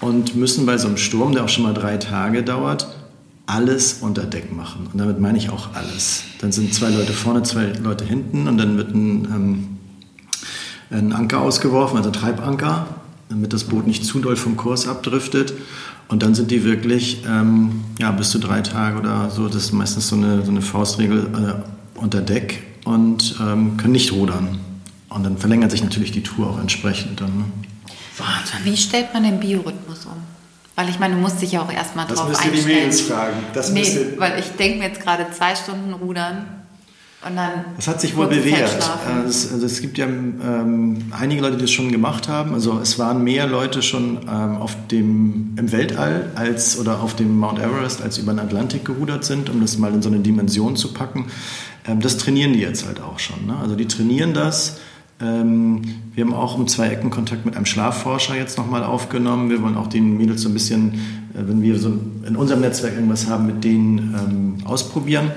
[0.00, 2.88] und müssen bei so einem Sturm, der auch schon mal drei Tage dauert,
[3.46, 4.88] alles unter Deck machen.
[4.92, 6.24] Und damit meine ich auch alles.
[6.40, 9.68] Dann sind zwei Leute vorne, zwei Leute hinten und dann wird ein, ähm,
[10.90, 12.86] ein Anker ausgeworfen, also Treibanker,
[13.28, 15.52] damit das Boot nicht zu doll vom Kurs abdriftet.
[16.08, 19.72] Und dann sind die wirklich ähm, ja, bis zu drei Tage oder so, das ist
[19.72, 24.60] meistens so eine, so eine Faustregel äh, unter Deck und ähm, können nicht rudern.
[25.08, 27.20] Und dann verlängert sich natürlich die Tour auch entsprechend.
[27.20, 27.44] Dann, ne?
[28.18, 28.58] Wahnsinn.
[28.64, 30.12] Wie stellt man den Biorhythmus um?
[30.76, 32.42] Weil ich meine, du musst dich ja auch erstmal drauf einstellen.
[32.42, 33.36] Das müsst ihr die Mädels fragen.
[33.54, 36.44] Das nee, weil ich denke mir jetzt gerade zwei Stunden rudern
[37.26, 38.70] und dann das hat sich wohl bewährt.
[38.70, 42.54] Äh, es, also es gibt ja ähm, einige Leute, die das schon gemacht haben.
[42.54, 47.38] Also es waren mehr Leute schon ähm, auf dem, im Weltall als, oder auf dem
[47.38, 50.76] Mount Everest als über den Atlantik gerudert sind, um das mal in so eine Dimension
[50.76, 51.26] zu packen.
[51.86, 53.46] Ähm, das trainieren die jetzt halt auch schon.
[53.46, 53.56] Ne?
[53.56, 54.78] Also die trainieren das.
[55.20, 55.82] Ähm,
[56.14, 59.48] wir haben auch um zwei Ecken Kontakt mit einem Schlafforscher jetzt nochmal aufgenommen.
[59.48, 60.94] Wir wollen auch den Mädels so ein bisschen,
[61.34, 61.92] äh, wenn wir so
[62.26, 65.30] in unserem Netzwerk irgendwas haben, mit denen ähm, ausprobieren.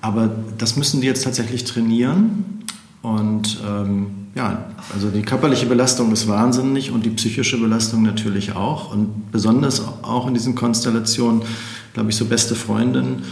[0.00, 2.64] Aber das müssen die jetzt tatsächlich trainieren.
[3.02, 8.92] Und ähm, ja, also die körperliche Belastung ist wahnsinnig und die psychische Belastung natürlich auch.
[8.92, 11.42] Und besonders auch in diesen Konstellationen,
[11.94, 13.22] glaube ich, so beste Freundin,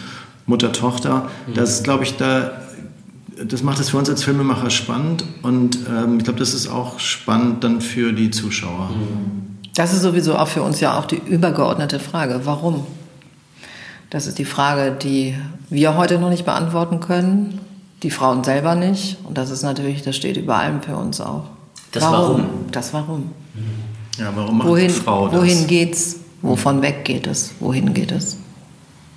[0.46, 1.29] Mutter, Tochter.
[1.46, 1.55] Mhm.
[1.55, 2.52] Das ist, glaube ich, da,
[3.44, 5.24] das macht es für uns als Filmemacher spannend.
[5.42, 8.90] Und ähm, ich glaube, das ist auch spannend dann für die Zuschauer.
[9.74, 12.40] Das ist sowieso auch für uns ja auch die übergeordnete Frage.
[12.44, 12.87] Warum?
[14.16, 15.35] Das ist die Frage, die
[15.68, 17.61] wir heute noch nicht beantworten können,
[18.02, 19.18] die Frauen selber nicht.
[19.24, 21.44] Und das ist natürlich, das steht über allem für uns auch.
[21.92, 22.22] Das Warum?
[22.22, 22.48] warum?
[22.72, 23.31] Das Warum.
[24.16, 25.38] Ja, warum macht wohin, die Frau das?
[25.38, 26.16] Wohin geht's?
[26.40, 27.57] Wovon weg geht es?
[27.61, 28.38] Wohin geht es?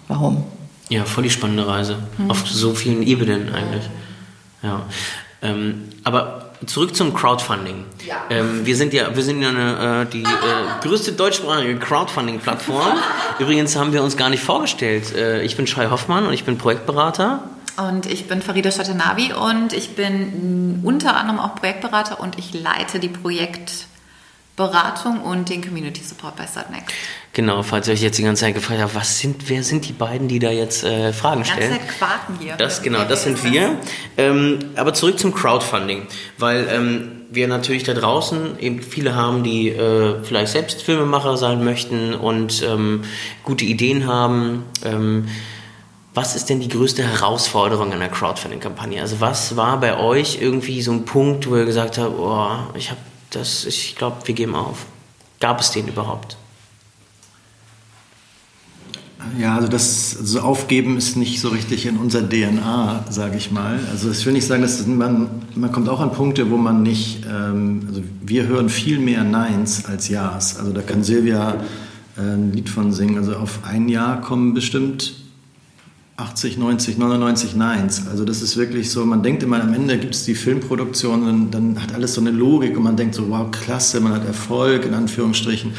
[0.09, 0.43] Warum?
[0.89, 1.99] Ja, voll die spannende Reise.
[2.17, 2.31] Mhm.
[2.31, 3.89] Auf so vielen Ebenen eigentlich.
[4.61, 4.81] Ja.
[5.41, 7.85] Ähm, aber zurück zum Crowdfunding.
[8.05, 8.15] Ja.
[8.29, 10.27] Ähm, wir sind ja, wir sind ja eine, äh, die äh,
[10.81, 12.97] größte deutschsprachige Crowdfunding-Plattform.
[13.39, 15.15] Übrigens haben wir uns gar nicht vorgestellt.
[15.15, 17.43] Äh, ich bin Shai Hoffmann und ich bin Projektberater.
[17.77, 22.99] Und ich bin Farida Shatanavi und ich bin unter anderem auch Projektberater und ich leite
[22.99, 23.07] die
[24.59, 26.93] Projektberatung und den Community Support bei Startnext.
[27.31, 29.93] Genau, falls ihr euch jetzt die ganze Zeit gefragt habt, was sind, wer sind die
[29.93, 31.71] beiden, die da jetzt äh, Fragen stellen?
[31.71, 32.55] Die ganze Zeit quaken hier.
[32.57, 33.77] Das, genau, das sind wir.
[34.17, 39.69] Ähm, aber zurück zum Crowdfunding, weil ähm, wir natürlich da draußen eben viele haben, die
[39.69, 43.03] äh, vielleicht selbst Filmemacher sein möchten und ähm,
[43.43, 44.65] gute Ideen haben.
[44.83, 45.29] Ähm,
[46.13, 48.99] was ist denn die größte Herausforderung an der Crowdfunding-Kampagne?
[48.99, 52.89] Also was war bei euch irgendwie so ein Punkt, wo ihr gesagt habt, oh, ich
[52.89, 52.99] habe
[53.31, 54.85] das, ich glaube, wir geben auf.
[55.39, 56.37] Gab es den überhaupt?
[59.37, 63.79] Ja, also das also Aufgeben ist nicht so richtig in unserer DNA, sage ich mal.
[63.91, 67.25] Also ich will nicht sagen, dass man, man kommt auch an Punkte, wo man nicht,
[67.29, 70.57] ähm, also wir hören viel mehr Neins als Ja's.
[70.57, 71.55] Also da kann Silvia
[72.17, 73.17] äh, ein Lied von singen.
[73.17, 75.15] Also auf ein Jahr kommen bestimmt
[76.19, 78.03] 80, 90, 99 Neins.
[78.09, 81.51] Also das ist wirklich so, man denkt immer, am Ende gibt es die Filmproduktion, und
[81.51, 84.85] dann hat alles so eine Logik und man denkt so, wow, klasse, man hat Erfolg,
[84.85, 85.71] in Anführungsstrichen.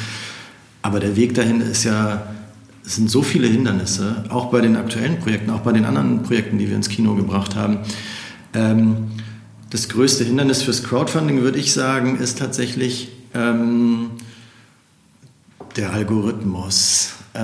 [0.80, 2.22] Aber der Weg dahin ist ja,
[2.84, 6.56] es sind so viele Hindernisse, auch bei den aktuellen Projekten, auch bei den anderen Projekten,
[6.56, 7.80] die wir ins Kino gebracht haben.
[8.54, 9.08] Ähm,
[9.68, 14.12] das größte Hindernis fürs Crowdfunding, würde ich sagen, ist tatsächlich ähm,
[15.76, 17.12] der Algorithmus.
[17.34, 17.40] Äh,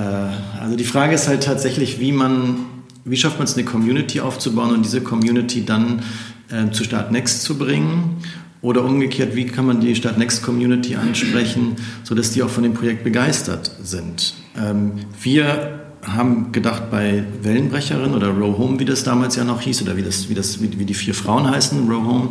[0.59, 2.65] also die Frage ist halt tatsächlich, wie man
[3.09, 6.03] wie schafft man es, eine Community aufzubauen und diese Community dann
[6.49, 8.17] äh, zu Start Next zu bringen?
[8.61, 12.73] Oder umgekehrt, wie kann man die Start Next Community ansprechen, sodass die auch von dem
[12.73, 14.33] Projekt begeistert sind?
[14.57, 19.83] Ähm, wir haben gedacht bei Wellenbrecherin oder Row Home, wie das damals ja noch hieß,
[19.83, 22.29] oder wie, das, wie, das, wie, wie die vier Frauen heißen, Row Home,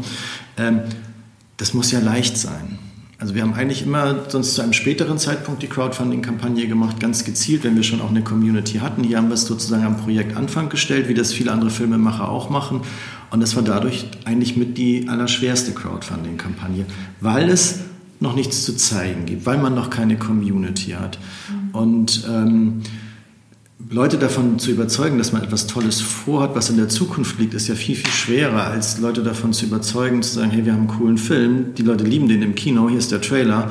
[0.57, 0.81] ähm,
[1.57, 2.79] das muss ja leicht sein.
[3.18, 7.64] Also wir haben eigentlich immer sonst zu einem späteren Zeitpunkt die Crowdfunding-Kampagne gemacht, ganz gezielt,
[7.64, 9.02] wenn wir schon auch eine Community hatten.
[9.02, 12.83] Hier haben wir es sozusagen am Projektanfang gestellt, wie das viele andere Filmemacher auch machen.
[13.31, 16.85] Und das war dadurch eigentlich mit die allerschwerste Crowdfunding-Kampagne,
[17.20, 17.81] weil es
[18.20, 21.18] noch nichts zu zeigen gibt, weil man noch keine Community hat.
[21.72, 22.83] Und ähm,
[23.89, 27.69] Leute davon zu überzeugen, dass man etwas Tolles vorhat, was in der Zukunft liegt, ist
[27.69, 30.99] ja viel, viel schwerer, als Leute davon zu überzeugen, zu sagen, hey, wir haben einen
[30.99, 33.71] coolen Film, die Leute lieben den im Kino, hier ist der Trailer,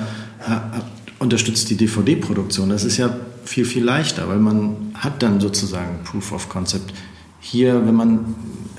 [1.20, 2.70] unterstützt die DVD-Produktion.
[2.70, 6.94] Das ist ja viel, viel leichter, weil man hat dann sozusagen Proof of Concept.
[7.40, 8.36] Hier, wenn man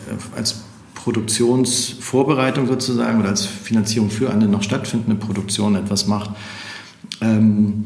[0.08, 0.62] äh, als
[0.94, 6.30] Produktionsvorbereitung sozusagen oder als Finanzierung für eine noch stattfindende Produktion etwas macht,
[7.20, 7.84] ähm,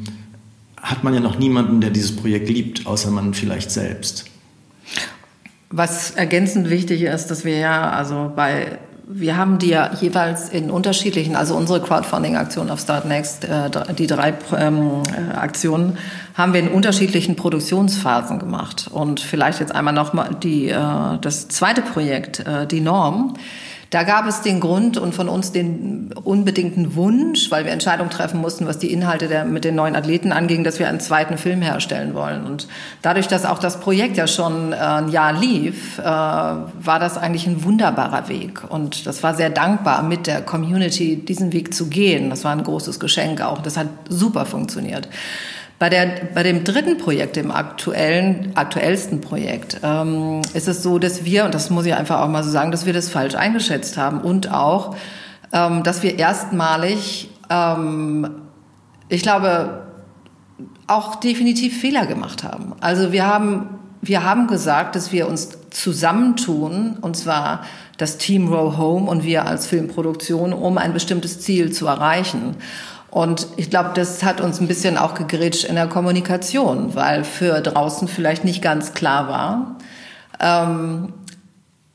[0.82, 4.26] hat man ja noch niemanden, der dieses Projekt liebt, außer man vielleicht selbst.
[5.70, 10.70] Was ergänzend wichtig ist, dass wir ja, also bei, wir haben die ja jeweils in
[10.70, 15.02] unterschiedlichen, also unsere Crowdfunding-Aktion auf Start Next, äh, die drei ähm,
[15.34, 15.98] Aktionen,
[16.34, 18.88] haben wir in unterschiedlichen Produktionsphasen gemacht.
[18.90, 23.34] Und vielleicht jetzt einmal noch mal die, äh, das zweite Projekt, äh, die Norm.
[23.90, 28.40] Da gab es den Grund und von uns den unbedingten Wunsch, weil wir Entscheidungen treffen
[28.40, 31.61] mussten, was die Inhalte der, mit den neuen Athleten anging, dass wir einen zweiten Film
[31.61, 32.44] herstellen wollen.
[32.44, 32.68] Und
[33.03, 37.48] dadurch, dass auch das Projekt ja schon äh, ein Jahr lief, äh, war das eigentlich
[37.48, 38.62] ein wunderbarer Weg.
[38.70, 42.31] Und das war sehr dankbar, mit der Community diesen Weg zu gehen.
[42.31, 43.61] Das war ein großes Geschenk auch.
[43.61, 45.09] Das hat super funktioniert.
[45.80, 51.24] Bei, der, bei dem dritten Projekt, dem aktuellen, aktuellsten Projekt, ähm, ist es so, dass
[51.24, 53.96] wir, und das muss ich einfach auch mal so sagen, dass wir das falsch eingeschätzt
[53.96, 54.94] haben und auch,
[55.54, 58.28] ähm, dass wir erstmalig, ähm,
[59.08, 59.86] ich glaube,
[60.86, 62.74] auch definitiv Fehler gemacht haben.
[62.82, 67.62] Also wir haben, wir haben gesagt, dass wir uns zusammentun, und zwar
[67.96, 72.56] das Team Row Home und wir als Filmproduktion, um ein bestimmtes Ziel zu erreichen.
[73.10, 77.60] Und ich glaube, das hat uns ein bisschen auch gegrätscht in der Kommunikation, weil für
[77.60, 79.76] draußen vielleicht nicht ganz klar war,
[80.38, 81.12] ähm,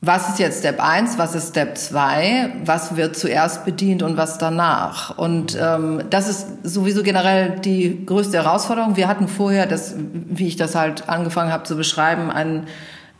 [0.02, 4.38] was ist jetzt Step 1, was ist Step 2, was wird zuerst bedient und was
[4.38, 5.16] danach.
[5.18, 8.96] Und ähm, das ist sowieso generell die größte Herausforderung.
[8.96, 12.66] Wir hatten vorher, das, wie ich das halt angefangen habe zu beschreiben, einen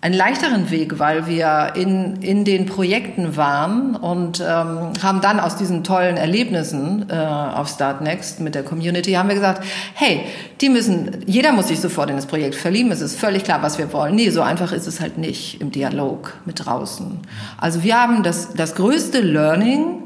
[0.06, 5.56] einen leichteren Weg, weil wir in, in den Projekten waren und ähm, haben dann aus
[5.56, 9.64] diesen tollen Erlebnissen äh, auf Start Next mit der Community, haben wir gesagt,
[9.94, 10.20] hey,
[10.60, 13.78] die müssen, jeder muss sich sofort in das Projekt verlieben, es ist völlig klar, was
[13.78, 14.14] wir wollen.
[14.14, 17.18] Nee, so einfach ist es halt nicht im Dialog mit draußen.
[17.58, 20.05] Also wir haben das, das größte Learning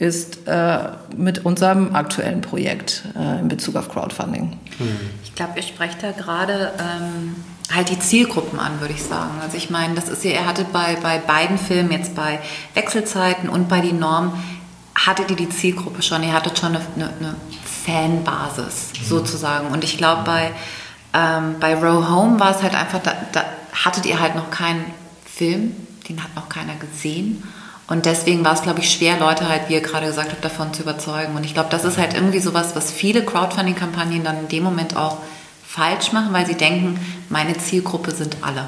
[0.00, 0.78] ist äh,
[1.16, 4.58] mit unserem aktuellen Projekt äh, in Bezug auf Crowdfunding.
[5.22, 6.72] Ich glaube, ihr sprecht da gerade...
[6.78, 7.36] Ähm
[7.72, 9.40] halt die Zielgruppen an, würde ich sagen.
[9.40, 12.40] Also ich meine, das ist ja, er hatte bei, bei beiden Filmen, jetzt bei
[12.74, 14.32] Wechselzeiten und bei Die Norm,
[14.94, 17.34] hattet ihr die Zielgruppe schon, ihr hattet schon eine, eine, eine
[17.86, 19.04] Fanbasis mhm.
[19.04, 19.68] sozusagen.
[19.68, 20.50] Und ich glaube, bei,
[21.14, 23.44] ähm, bei Row Home war es halt einfach, da, da
[23.84, 24.84] hattet ihr halt noch keinen
[25.24, 25.74] Film,
[26.08, 27.42] den hat noch keiner gesehen.
[27.90, 30.72] Und deswegen war es, glaube ich, schwer, Leute halt, wie ihr gerade gesagt habt, davon
[30.72, 31.34] zu überzeugen.
[31.34, 34.96] Und ich glaube, das ist halt irgendwie sowas, was viele Crowdfunding-Kampagnen dann in dem Moment
[34.96, 35.18] auch
[35.66, 37.00] falsch machen, weil sie denken,
[37.30, 38.66] meine Zielgruppe sind alle.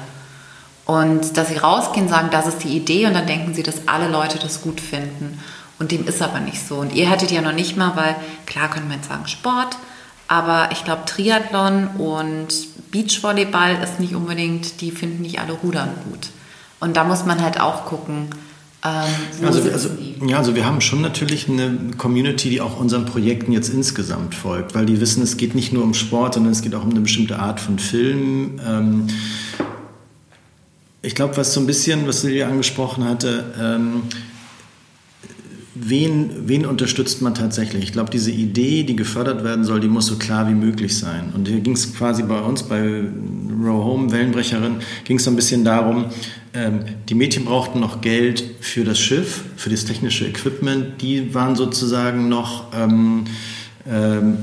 [0.85, 4.09] Und dass sie rausgehen, sagen, das ist die Idee und dann denken sie, dass alle
[4.09, 5.39] Leute das gut finden.
[5.79, 6.75] Und dem ist aber nicht so.
[6.75, 9.77] Und ihr hättet ja noch nicht mal, weil klar könnte man jetzt sagen Sport,
[10.27, 12.49] aber ich glaube Triathlon und
[12.91, 16.27] Beachvolleyball ist nicht unbedingt, die finden nicht alle Rudern gut.
[16.81, 18.29] Und da muss man halt auch gucken,
[18.85, 19.89] ähm, also, also,
[20.27, 24.75] ja, also wir haben schon natürlich eine Community, die auch unseren Projekten jetzt insgesamt folgt,
[24.75, 26.99] weil die wissen, es geht nicht nur um Sport, sondern es geht auch um eine
[26.99, 28.59] bestimmte Art von Film.
[28.67, 29.07] Ähm,
[31.01, 34.03] ich glaube, was so ein bisschen, was Silvia angesprochen hatte, ähm,
[35.75, 37.83] wen, wen unterstützt man tatsächlich?
[37.83, 41.31] Ich glaube, diese Idee, die gefördert werden soll, die muss so klar wie möglich sein.
[41.33, 43.03] Und hier ging es quasi bei uns, bei
[43.65, 46.05] Row Home, Wellenbrecherin, ging es so ein bisschen darum,
[46.53, 51.01] ähm, die Mädchen brauchten noch Geld für das Schiff, für das technische Equipment.
[51.01, 53.25] Die waren sozusagen noch ähm,
[53.89, 54.37] ähm,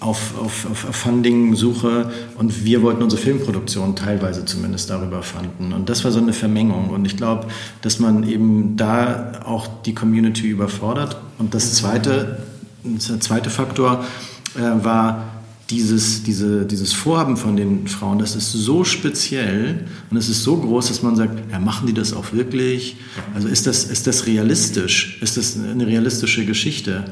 [0.00, 5.72] auf, auf, auf Funding-Suche und wir wollten unsere Filmproduktion teilweise zumindest darüber fanden.
[5.72, 6.90] Und das war so eine Vermengung.
[6.90, 7.46] Und ich glaube,
[7.80, 11.16] dass man eben da auch die Community überfordert.
[11.38, 12.38] Und das zweite,
[12.82, 14.04] der zweite Faktor
[14.56, 15.33] äh, war,
[15.74, 20.56] dieses, diese, dieses Vorhaben von den Frauen, das ist so speziell und es ist so
[20.56, 22.96] groß, dass man sagt, ja, machen die das auch wirklich?
[23.34, 25.18] Also ist das, ist das realistisch?
[25.20, 27.04] Ist das eine realistische Geschichte?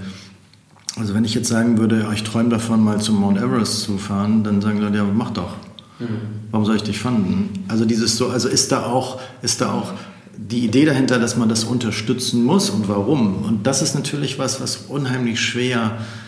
[0.96, 4.44] Also wenn ich jetzt sagen würde, ich träume davon, mal zum Mount Everest zu fahren,
[4.44, 5.56] dann sagen Leute, ja, mach doch.
[6.50, 7.64] Warum soll ich dich fanden?
[7.68, 9.92] Also dieses so, also ist da auch, ist da auch
[10.36, 13.44] die Idee dahinter, dass man das unterstützen muss und warum?
[13.44, 16.21] Und das ist natürlich was, was unheimlich schwer ist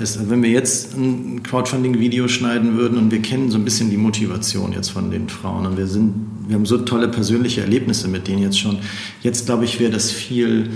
[0.00, 3.96] ist, wenn wir jetzt ein Crowdfunding-Video schneiden würden und wir kennen so ein bisschen die
[3.96, 6.14] Motivation jetzt von den Frauen und wir sind,
[6.48, 8.78] wir haben so tolle persönliche Erlebnisse mit denen jetzt schon.
[9.22, 10.70] Jetzt glaube ich, wäre das viel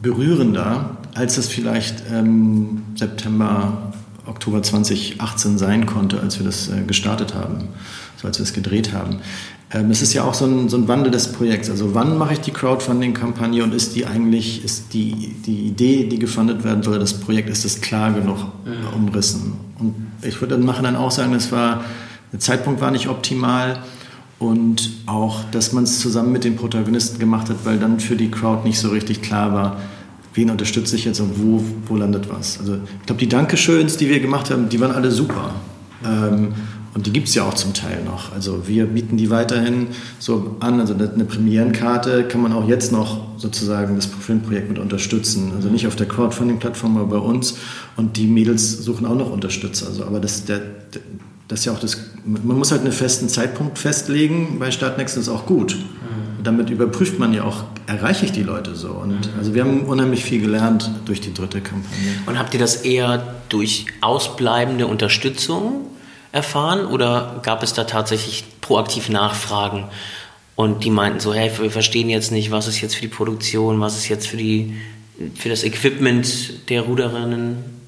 [0.00, 3.92] berührender, als das vielleicht ähm, September,
[4.26, 7.68] Oktober 2018 sein konnte, als wir das äh, gestartet haben,
[8.16, 9.18] so als wir es gedreht haben.
[9.72, 11.70] Ähm, es ist ja auch so ein, so ein Wandel des Projekts.
[11.70, 16.18] Also wann mache ich die Crowdfunding-Kampagne und ist die eigentlich, ist die, die Idee, die
[16.18, 18.94] gefundet werden soll, das Projekt, ist das klar genug mhm.
[18.94, 19.52] umrissen?
[19.78, 21.84] Und ich würde dann machen dann auch sagen, das war,
[22.32, 23.80] der Zeitpunkt war nicht optimal
[24.40, 28.30] und auch, dass man es zusammen mit den Protagonisten gemacht hat, weil dann für die
[28.30, 29.76] Crowd nicht so richtig klar war,
[30.34, 32.58] wen unterstütze ich jetzt und wo, wo landet was.
[32.58, 35.52] Also ich glaube, die Dankeschöns, die wir gemacht haben, die waren alle super.
[36.04, 36.54] Ähm,
[36.92, 38.32] und die gibt es ja auch zum Teil noch.
[38.32, 40.80] Also wir bieten die weiterhin so an.
[40.80, 45.52] Also eine Premierenkarte kann man auch jetzt noch sozusagen das Filmprojekt mit unterstützen.
[45.54, 47.58] Also nicht auf der Crowdfunding-Plattform, aber bei uns.
[47.96, 49.86] Und die Mädels suchen auch noch Unterstützer.
[49.86, 50.62] Also, aber das, der,
[51.46, 54.58] das ist ja auch das, man muss halt einen festen Zeitpunkt festlegen.
[54.58, 55.76] Bei Startnext ist auch gut.
[55.76, 56.42] Mhm.
[56.42, 58.88] Damit überprüft man ja auch, erreiche ich die Leute so.
[58.88, 59.38] Und mhm.
[59.38, 62.14] also wir haben unheimlich viel gelernt durch die dritte Kampagne.
[62.26, 65.86] Und habt ihr das eher durch ausbleibende Unterstützung
[66.32, 69.88] erfahren oder gab es da tatsächlich proaktiv Nachfragen
[70.60, 73.80] und die meinten so, hey, wir verstehen jetzt nicht, was ist jetzt für die Produktion,
[73.80, 74.76] was ist jetzt für, die,
[75.34, 77.80] für das Equipment der Ruderinnen?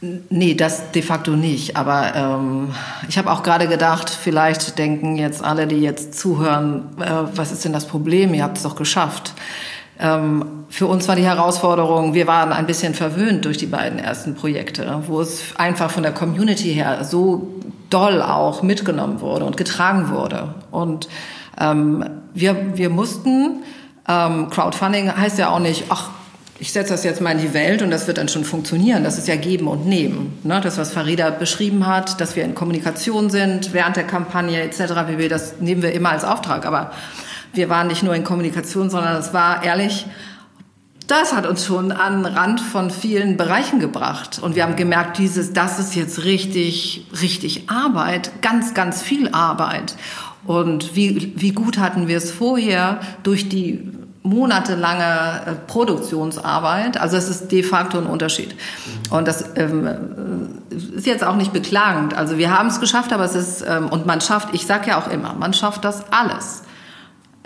[0.00, 1.76] Nee, das de facto nicht.
[1.76, 2.74] Aber ähm,
[3.08, 7.64] ich habe auch gerade gedacht, vielleicht denken jetzt alle, die jetzt zuhören, äh, was ist
[7.64, 8.32] denn das Problem?
[8.32, 9.34] Ihr habt es doch geschafft.
[10.00, 14.34] Ähm, für uns war die Herausforderung, wir waren ein bisschen verwöhnt durch die beiden ersten
[14.34, 17.54] Projekte, wo es einfach von der Community her so
[17.90, 20.54] doll auch mitgenommen wurde und getragen wurde.
[20.70, 21.08] Und
[21.60, 23.62] ähm, wir, wir mussten,
[24.06, 26.10] ähm, Crowdfunding heißt ja auch nicht, ach,
[26.60, 29.04] ich setze das jetzt mal in die Welt und das wird dann schon funktionieren.
[29.04, 30.38] Das ist ja geben und nehmen.
[30.42, 30.60] Ne?
[30.60, 34.80] Das, was Farida beschrieben hat, dass wir in Kommunikation sind während der Kampagne etc.,
[35.16, 36.66] wir das nehmen wir immer als Auftrag.
[36.66, 36.90] Aber
[37.52, 40.06] wir waren nicht nur in Kommunikation, sondern es war ehrlich,
[41.06, 44.38] das hat uns schon an den Rand von vielen Bereichen gebracht.
[44.38, 49.96] Und wir haben gemerkt, dieses, das ist jetzt richtig, richtig Arbeit, ganz, ganz viel Arbeit.
[50.44, 53.90] Und wie, wie gut hatten wir es vorher durch die
[54.22, 57.00] monatelange äh, Produktionsarbeit.
[57.00, 58.54] Also es ist de facto ein Unterschied.
[59.10, 62.14] Und das ähm, äh, ist jetzt auch nicht beklagend.
[62.14, 65.00] Also wir haben es geschafft, aber es ist, ähm, und man schafft, ich sage ja
[65.00, 66.62] auch immer, man schafft das alles.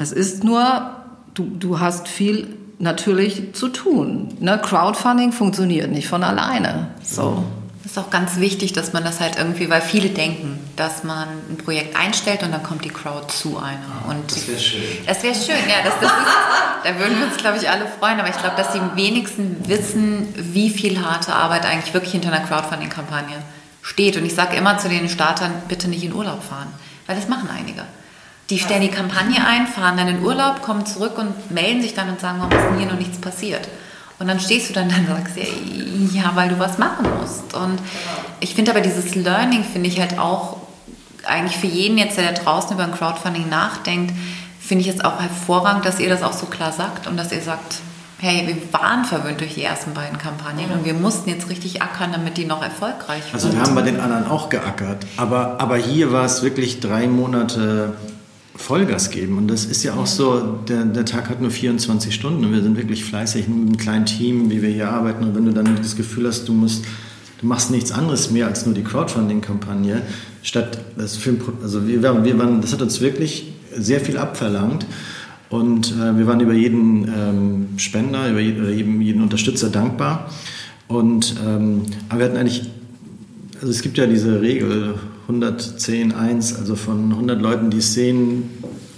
[0.02, 0.90] Es ist nur,
[1.34, 4.36] du, du hast viel natürlich zu tun.
[4.40, 4.60] Ne?
[4.60, 6.88] Crowdfunding funktioniert nicht von alleine.
[7.02, 7.44] So.
[7.82, 11.28] Das ist auch ganz wichtig, dass man das halt irgendwie, weil viele denken, dass man
[11.50, 13.80] ein Projekt einstellt und dann kommt die Crowd zu einem.
[14.08, 14.82] Und das wäre schön.
[15.06, 15.76] Das wäre schön, ja.
[15.84, 16.26] Das, das ist,
[16.84, 18.18] da würden wir uns, glaube ich, alle freuen.
[18.18, 22.44] Aber ich glaube, dass die wenigsten wissen, wie viel harte Arbeit eigentlich wirklich hinter einer
[22.46, 23.36] Crowdfunding-Kampagne
[23.82, 24.16] steht.
[24.16, 26.68] Und ich sage immer zu den Startern, bitte nicht in Urlaub fahren.
[27.06, 27.82] Weil das machen einige
[28.52, 32.10] Die stellen die Kampagne ein, fahren dann in Urlaub, kommen zurück und melden sich dann
[32.10, 33.66] und sagen, warum ist denn hier noch nichts passiert?
[34.18, 35.44] Und dann stehst du dann da und sagst, ja,
[36.12, 37.54] ja, weil du was machen musst.
[37.54, 37.78] Und
[38.40, 40.58] ich finde aber dieses Learning, finde ich halt auch
[41.24, 44.12] eigentlich für jeden jetzt, der da draußen über ein Crowdfunding nachdenkt,
[44.60, 47.40] finde ich es auch hervorragend, dass ihr das auch so klar sagt und dass ihr
[47.40, 47.76] sagt,
[48.18, 52.12] hey, wir waren verwöhnt durch die ersten beiden Kampagnen und wir mussten jetzt richtig ackern,
[52.12, 53.34] damit die noch erfolgreich sind.
[53.34, 57.08] Also wir haben bei den anderen auch geackert, aber, aber hier war es wirklich drei
[57.08, 57.94] Monate
[58.54, 59.38] Vollgas geben.
[59.38, 62.62] Und das ist ja auch so, der, der Tag hat nur 24 Stunden und wir
[62.62, 65.24] sind wirklich fleißig mit einem kleinen Team, wie wir hier arbeiten.
[65.24, 66.84] Und wenn du dann das Gefühl hast, du musst,
[67.40, 70.02] du machst nichts anderes mehr als nur die Crowdfunding-Kampagne,
[70.42, 74.86] statt das Film, also wir, wir waren, das hat uns wirklich sehr viel abverlangt.
[75.48, 80.30] Und äh, wir waren über jeden ähm, Spender, über jeden, jeden, Unterstützer dankbar.
[80.88, 82.62] Und, ähm, aber wir hatten eigentlich,
[83.60, 88.50] also es gibt ja diese Regel 110, 1, also von 100 Leuten, die es sehen,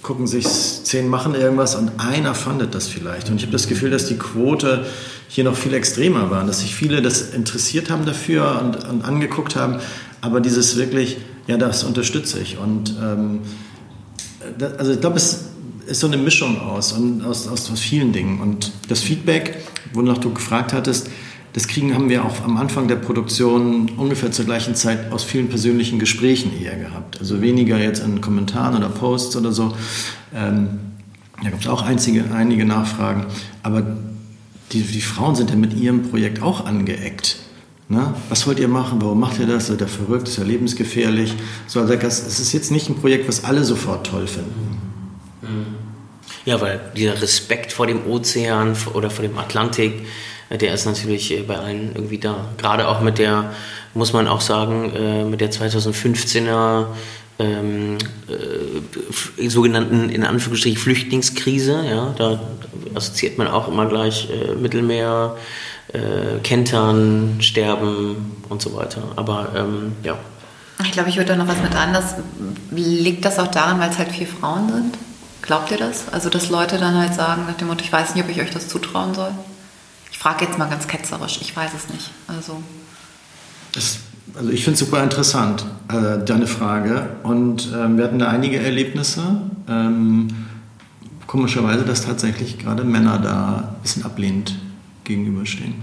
[0.02, 3.30] gucken sich 10 machen irgendwas und einer fandet das vielleicht.
[3.30, 4.84] Und ich habe das Gefühl, dass die Quote
[5.28, 9.56] hier noch viel extremer war, dass sich viele das interessiert haben dafür und, und angeguckt
[9.56, 9.78] haben,
[10.20, 11.16] aber dieses wirklich,
[11.46, 12.58] ja, das unterstütze ich.
[12.58, 13.40] Und ähm,
[14.58, 15.46] das, also ich glaube, es
[15.86, 18.40] ist so eine Mischung aus, und aus, aus, aus vielen Dingen.
[18.40, 19.58] Und das Feedback,
[19.92, 21.08] wonach du gefragt hattest,
[21.54, 25.48] das kriegen haben wir auch am Anfang der Produktion ungefähr zur gleichen Zeit aus vielen
[25.48, 27.20] persönlichen Gesprächen eher gehabt.
[27.20, 29.72] Also weniger jetzt in Kommentaren oder Posts oder so.
[30.34, 30.80] Ähm,
[31.42, 33.26] da gab es auch einzige, einige Nachfragen.
[33.62, 33.86] Aber
[34.72, 37.36] die, die Frauen sind ja mit ihrem Projekt auch angeeckt.
[37.88, 38.14] Ne?
[38.28, 39.00] Was wollt ihr machen?
[39.00, 39.68] Warum macht ihr das?
[39.68, 40.26] Seid ihr verrückt?
[40.26, 41.34] Ist ja lebensgefährlich.
[41.68, 44.80] So, also es ist jetzt nicht ein Projekt, was alle sofort toll finden.
[46.44, 49.92] Ja, weil dieser Respekt vor dem Ozean oder vor dem Atlantik,
[50.50, 52.48] der ist natürlich äh, bei allen irgendwie da.
[52.58, 53.52] Gerade auch mit der,
[53.94, 56.86] muss man auch sagen, äh, mit der 2015er
[57.38, 61.84] ähm, äh, sogenannten in Anführungsstrichen Flüchtlingskrise.
[61.88, 62.40] Ja, da
[62.94, 65.36] assoziiert man auch immer gleich äh, Mittelmeer,
[65.92, 69.02] äh, Kentern, Sterben und so weiter.
[69.16, 70.16] Aber ähm, ja.
[70.84, 72.16] Ich glaube, ich würde da noch was mit anders.
[72.72, 74.98] Liegt das auch daran, weil es halt vier Frauen sind?
[75.42, 76.08] Glaubt ihr das?
[76.10, 78.50] Also, dass Leute dann halt sagen, nach dem Motto, ich weiß nicht, ob ich euch
[78.50, 79.30] das zutrauen soll?
[80.24, 82.10] Frage jetzt mal ganz ketzerisch, ich weiß es nicht.
[82.28, 82.62] Also,
[83.72, 83.98] das,
[84.34, 87.10] also ich finde es super interessant, äh, deine Frage.
[87.24, 89.42] Und ähm, wir hatten da einige Erlebnisse.
[89.68, 90.28] Ähm,
[91.26, 94.58] komischerweise, dass tatsächlich gerade Männer da ein bisschen ablehnend
[95.04, 95.74] gegenüberstehen.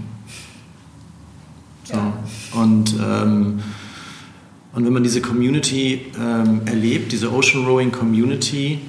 [1.84, 1.94] So.
[1.94, 2.12] Ja.
[2.60, 3.60] Und, ähm,
[4.72, 8.80] und wenn man diese Community ähm, erlebt, diese Ocean Rowing Community,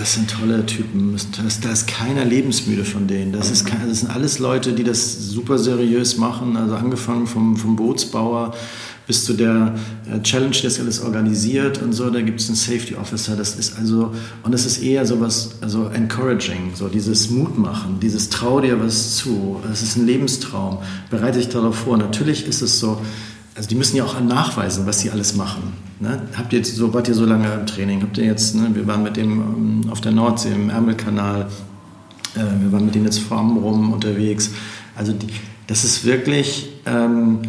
[0.00, 1.12] das sind tolle Typen.
[1.12, 3.32] Das, da ist keiner lebensmüde von denen.
[3.32, 6.56] Das, ist, das sind alles Leute, die das super seriös machen.
[6.56, 8.54] Also angefangen vom, vom Bootsbauer
[9.06, 9.74] bis zu der
[10.10, 12.08] äh, Challenge, die das alles organisiert und so.
[12.08, 13.36] Da gibt es einen Safety Officer.
[13.36, 17.98] Das ist also, und es ist eher so was, also encouraging, so dieses Mut machen,
[18.00, 19.60] dieses trau dir was zu.
[19.70, 20.78] Es ist ein Lebenstraum.
[21.10, 21.98] Bereite dich darauf vor.
[21.98, 23.02] Natürlich ist es so,
[23.60, 25.74] also die müssen ja auch nachweisen, was sie alles machen.
[26.00, 26.22] Ne?
[26.34, 28.00] Habt ihr jetzt so, wart ihr so lange im Training?
[28.00, 31.46] Habt ihr jetzt, ne, wir waren mit dem ähm, auf der Nordsee im Ärmelkanal,
[32.36, 34.52] äh, wir waren mit denen jetzt vor rum unterwegs.
[34.96, 35.26] Also die,
[35.66, 37.40] das ist wirklich, ähm,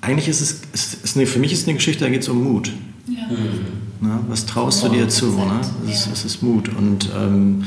[0.00, 2.30] eigentlich ist es, ist, ist eine, für mich ist es eine Geschichte, da geht es
[2.30, 2.72] um Mut.
[3.06, 3.26] Ja.
[3.26, 4.08] Mhm.
[4.08, 4.20] Ne?
[4.28, 5.26] Was traust du dir zu?
[5.26, 5.60] Ne?
[5.86, 7.64] Es, ist, es ist Mut und ähm,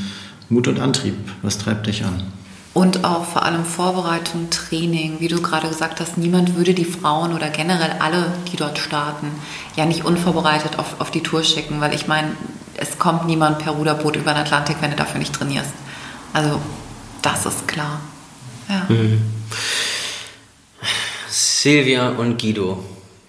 [0.48, 1.14] Mut und Antrieb.
[1.42, 2.20] Was treibt dich an?
[2.74, 5.20] Und auch vor allem Vorbereitung, Training.
[5.20, 9.30] Wie du gerade gesagt hast, niemand würde die Frauen oder generell alle, die dort starten,
[9.76, 12.34] ja nicht unvorbereitet auf, auf die Tour schicken, weil ich meine,
[12.76, 15.72] es kommt niemand per Ruderboot über den Atlantik, wenn du dafür nicht trainierst.
[16.32, 16.60] Also,
[17.20, 18.00] das ist klar.
[18.68, 18.86] Ja.
[18.88, 19.20] Mhm.
[21.28, 22.82] Silvia und Guido,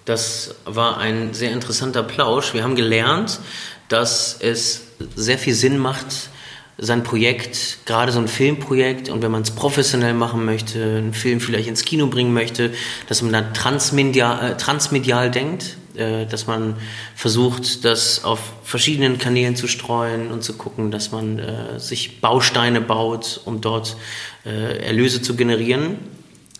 [0.06, 2.54] das war ein sehr interessanter Plausch.
[2.54, 3.40] Wir haben gelernt,
[3.88, 4.82] dass es
[5.14, 6.30] sehr viel Sinn macht,
[6.78, 11.40] sein Projekt, gerade so ein Filmprojekt, und wenn man es professionell machen möchte, einen Film
[11.40, 12.72] vielleicht ins Kino bringen möchte,
[13.08, 16.76] dass man da transmedial, äh, transmedial denkt, äh, dass man
[17.14, 22.80] versucht, das auf verschiedenen Kanälen zu streuen und zu gucken, dass man äh, sich Bausteine
[22.80, 23.96] baut, um dort
[24.44, 25.98] äh, Erlöse zu generieren.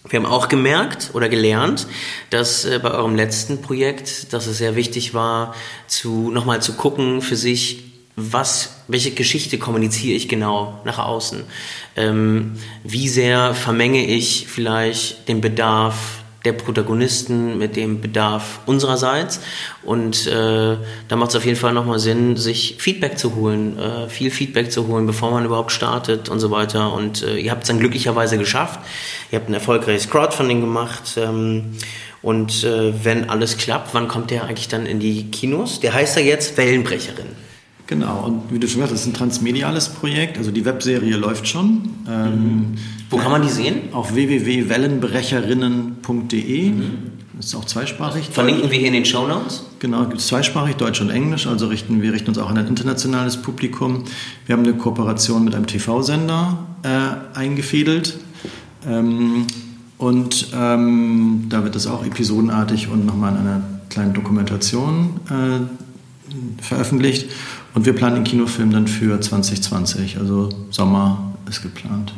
[0.08, 1.86] Wir haben auch gemerkt oder gelernt,
[2.30, 5.54] dass äh, bei eurem letzten Projekt, dass es sehr wichtig war,
[5.88, 11.42] zu nochmal zu gucken für sich, was, welche Geschichte kommuniziere ich genau nach außen?
[11.96, 12.52] Ähm,
[12.84, 19.40] wie sehr vermenge ich vielleicht den Bedarf der Protagonisten mit dem Bedarf unsererseits?
[19.82, 20.76] Und äh,
[21.08, 24.70] da macht es auf jeden Fall nochmal Sinn, sich Feedback zu holen, äh, viel Feedback
[24.70, 26.92] zu holen, bevor man überhaupt startet und so weiter.
[26.92, 28.78] Und äh, ihr habt es dann glücklicherweise geschafft.
[29.32, 31.16] Ihr habt ein erfolgreiches Crowdfunding gemacht.
[31.16, 31.76] Ähm,
[32.22, 35.80] und äh, wenn alles klappt, wann kommt der eigentlich dann in die Kinos?
[35.80, 37.43] Der heißt ja jetzt Wellenbrecherin.
[37.86, 40.38] Genau, und wie du schon gesagt hast, das ist ein transmediales Projekt.
[40.38, 41.90] Also die Webserie läuft schon.
[42.06, 42.76] Mhm.
[43.10, 43.92] Wo kann man die sehen?
[43.92, 46.70] Auf www.wellenbrecherinnen.de.
[46.70, 46.90] Mhm.
[47.36, 48.28] Das ist auch zweisprachig.
[48.30, 49.64] Verlinken wir hier in den Show Notes?
[49.80, 51.46] Genau, gibt es zweisprachig, Deutsch und Englisch.
[51.46, 54.04] Also richten wir richten uns auch an ein internationales Publikum.
[54.46, 58.18] Wir haben eine Kooperation mit einem TV-Sender äh, eingefädelt.
[58.88, 59.46] Ähm,
[59.98, 67.30] und ähm, da wird das auch episodenartig und nochmal in einer kleinen Dokumentation äh, veröffentlicht.
[67.74, 72.14] Und wir planen den Kinofilm dann für 2020, also Sommer ist geplant.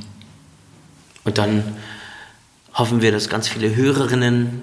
[1.25, 1.65] Und dann
[2.75, 4.63] hoffen wir, dass ganz viele Hörerinnen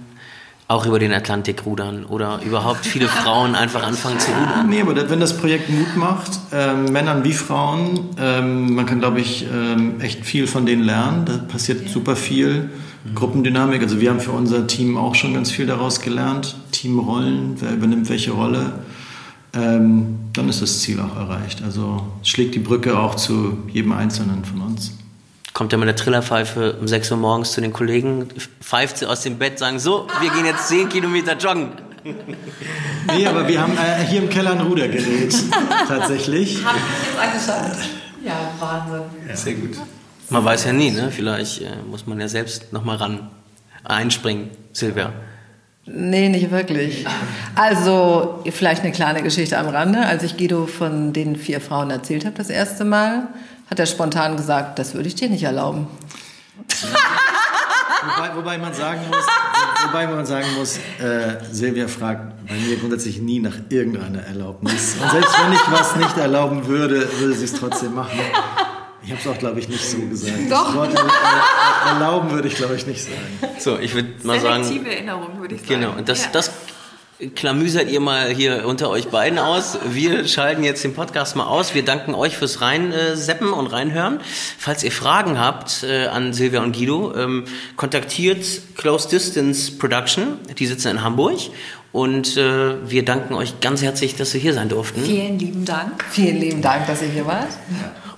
[0.67, 4.69] auch über den Atlantik rudern oder überhaupt viele Frauen einfach anfangen zu rudern.
[4.69, 9.19] Nee, aber wenn das Projekt Mut macht, äh, Männern wie Frauen, ähm, man kann, glaube
[9.19, 11.25] ich, ähm, echt viel von denen lernen.
[11.25, 12.69] Da passiert super viel.
[13.03, 13.15] Mhm.
[13.15, 16.55] Gruppendynamik, also wir haben für unser Team auch schon ganz viel daraus gelernt.
[16.71, 18.73] Teamrollen, wer übernimmt welche Rolle.
[19.55, 21.61] Ähm, dann ist das Ziel auch erreicht.
[21.63, 24.93] Also schlägt die Brücke auch zu jedem Einzelnen von uns
[25.53, 28.27] kommt er mit der Trillerpfeife um 6 Uhr morgens zu den Kollegen,
[28.59, 31.69] pfeift sie aus dem Bett, sagen so, wir gehen jetzt 10 Kilometer joggen.
[33.15, 35.35] Nee, aber wir haben äh, hier im Keller ein Rudergerät,
[35.87, 36.63] tatsächlich.
[36.63, 37.77] Hab ich jetzt angeschaut.
[38.23, 39.01] Ja, Wahnsinn.
[39.27, 39.35] Ja.
[39.35, 39.77] Sehr gut.
[40.29, 41.11] Man weiß ja nie, ne?
[41.11, 43.29] vielleicht äh, muss man ja selbst nochmal ran
[43.83, 45.11] einspringen, Silvia.
[45.85, 47.05] Nee, nicht wirklich.
[47.55, 50.05] Also, vielleicht eine kleine Geschichte am Rande.
[50.05, 53.27] Als ich Guido von den vier Frauen erzählt habe das erste Mal,
[53.69, 55.87] hat er spontan gesagt, das würde ich dir nicht erlauben.
[58.15, 59.25] wobei, wobei, man sagen muss,
[59.85, 64.95] wobei man sagen muss äh, Silvia fragt bei mir grundsätzlich nie nach irgendeiner Erlaubnis.
[65.01, 68.19] Und selbst wenn ich was nicht erlauben würde, würde sie es trotzdem machen.
[69.05, 70.33] Ich habe es auch, glaube ich, nicht so gesagt.
[70.49, 70.67] Doch.
[70.67, 70.91] Das Wort
[71.87, 73.53] erlauben würde ich, glaube ich, nicht sagen.
[73.59, 74.63] So, ich würde mal sagen.
[74.63, 75.81] Selektive Erinnerung, würde ich sagen.
[75.81, 76.29] Genau, und das, ja.
[76.31, 76.51] das
[77.35, 79.77] klamüsert ihr mal hier unter euch beiden aus.
[79.89, 81.73] Wir schalten jetzt den Podcast mal aus.
[81.75, 84.19] Wir danken euch fürs reinseppen und reinhören.
[84.57, 87.45] Falls ihr Fragen habt äh, an Silvia und Guido, ähm,
[87.75, 88.45] kontaktiert
[88.77, 90.39] Close Distance Production.
[90.57, 91.39] Die sitzen in Hamburg.
[91.91, 95.03] Und äh, wir danken euch ganz herzlich, dass wir hier sein durften.
[95.03, 96.03] Vielen lieben Dank.
[96.09, 97.49] Vielen lieben Dank, dass ihr hier wart.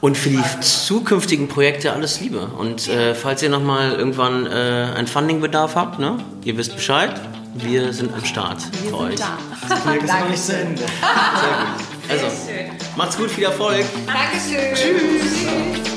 [0.05, 2.41] Und für die zukünftigen Projekte alles Liebe.
[2.59, 4.49] Und äh, falls ihr nochmal irgendwann äh,
[4.95, 7.19] einen Fundingbedarf habt, ne, ihr wisst Bescheid,
[7.55, 9.15] wir sind am Start wir für euch.
[9.15, 9.39] Da.
[9.67, 10.83] Das Projekt ist noch nicht zu Ende.
[10.83, 12.23] Sehr gut.
[12.23, 12.27] Also,
[12.95, 13.83] macht's gut, viel Erfolg.
[14.05, 14.75] Dankeschön.
[14.75, 15.94] Tschüss.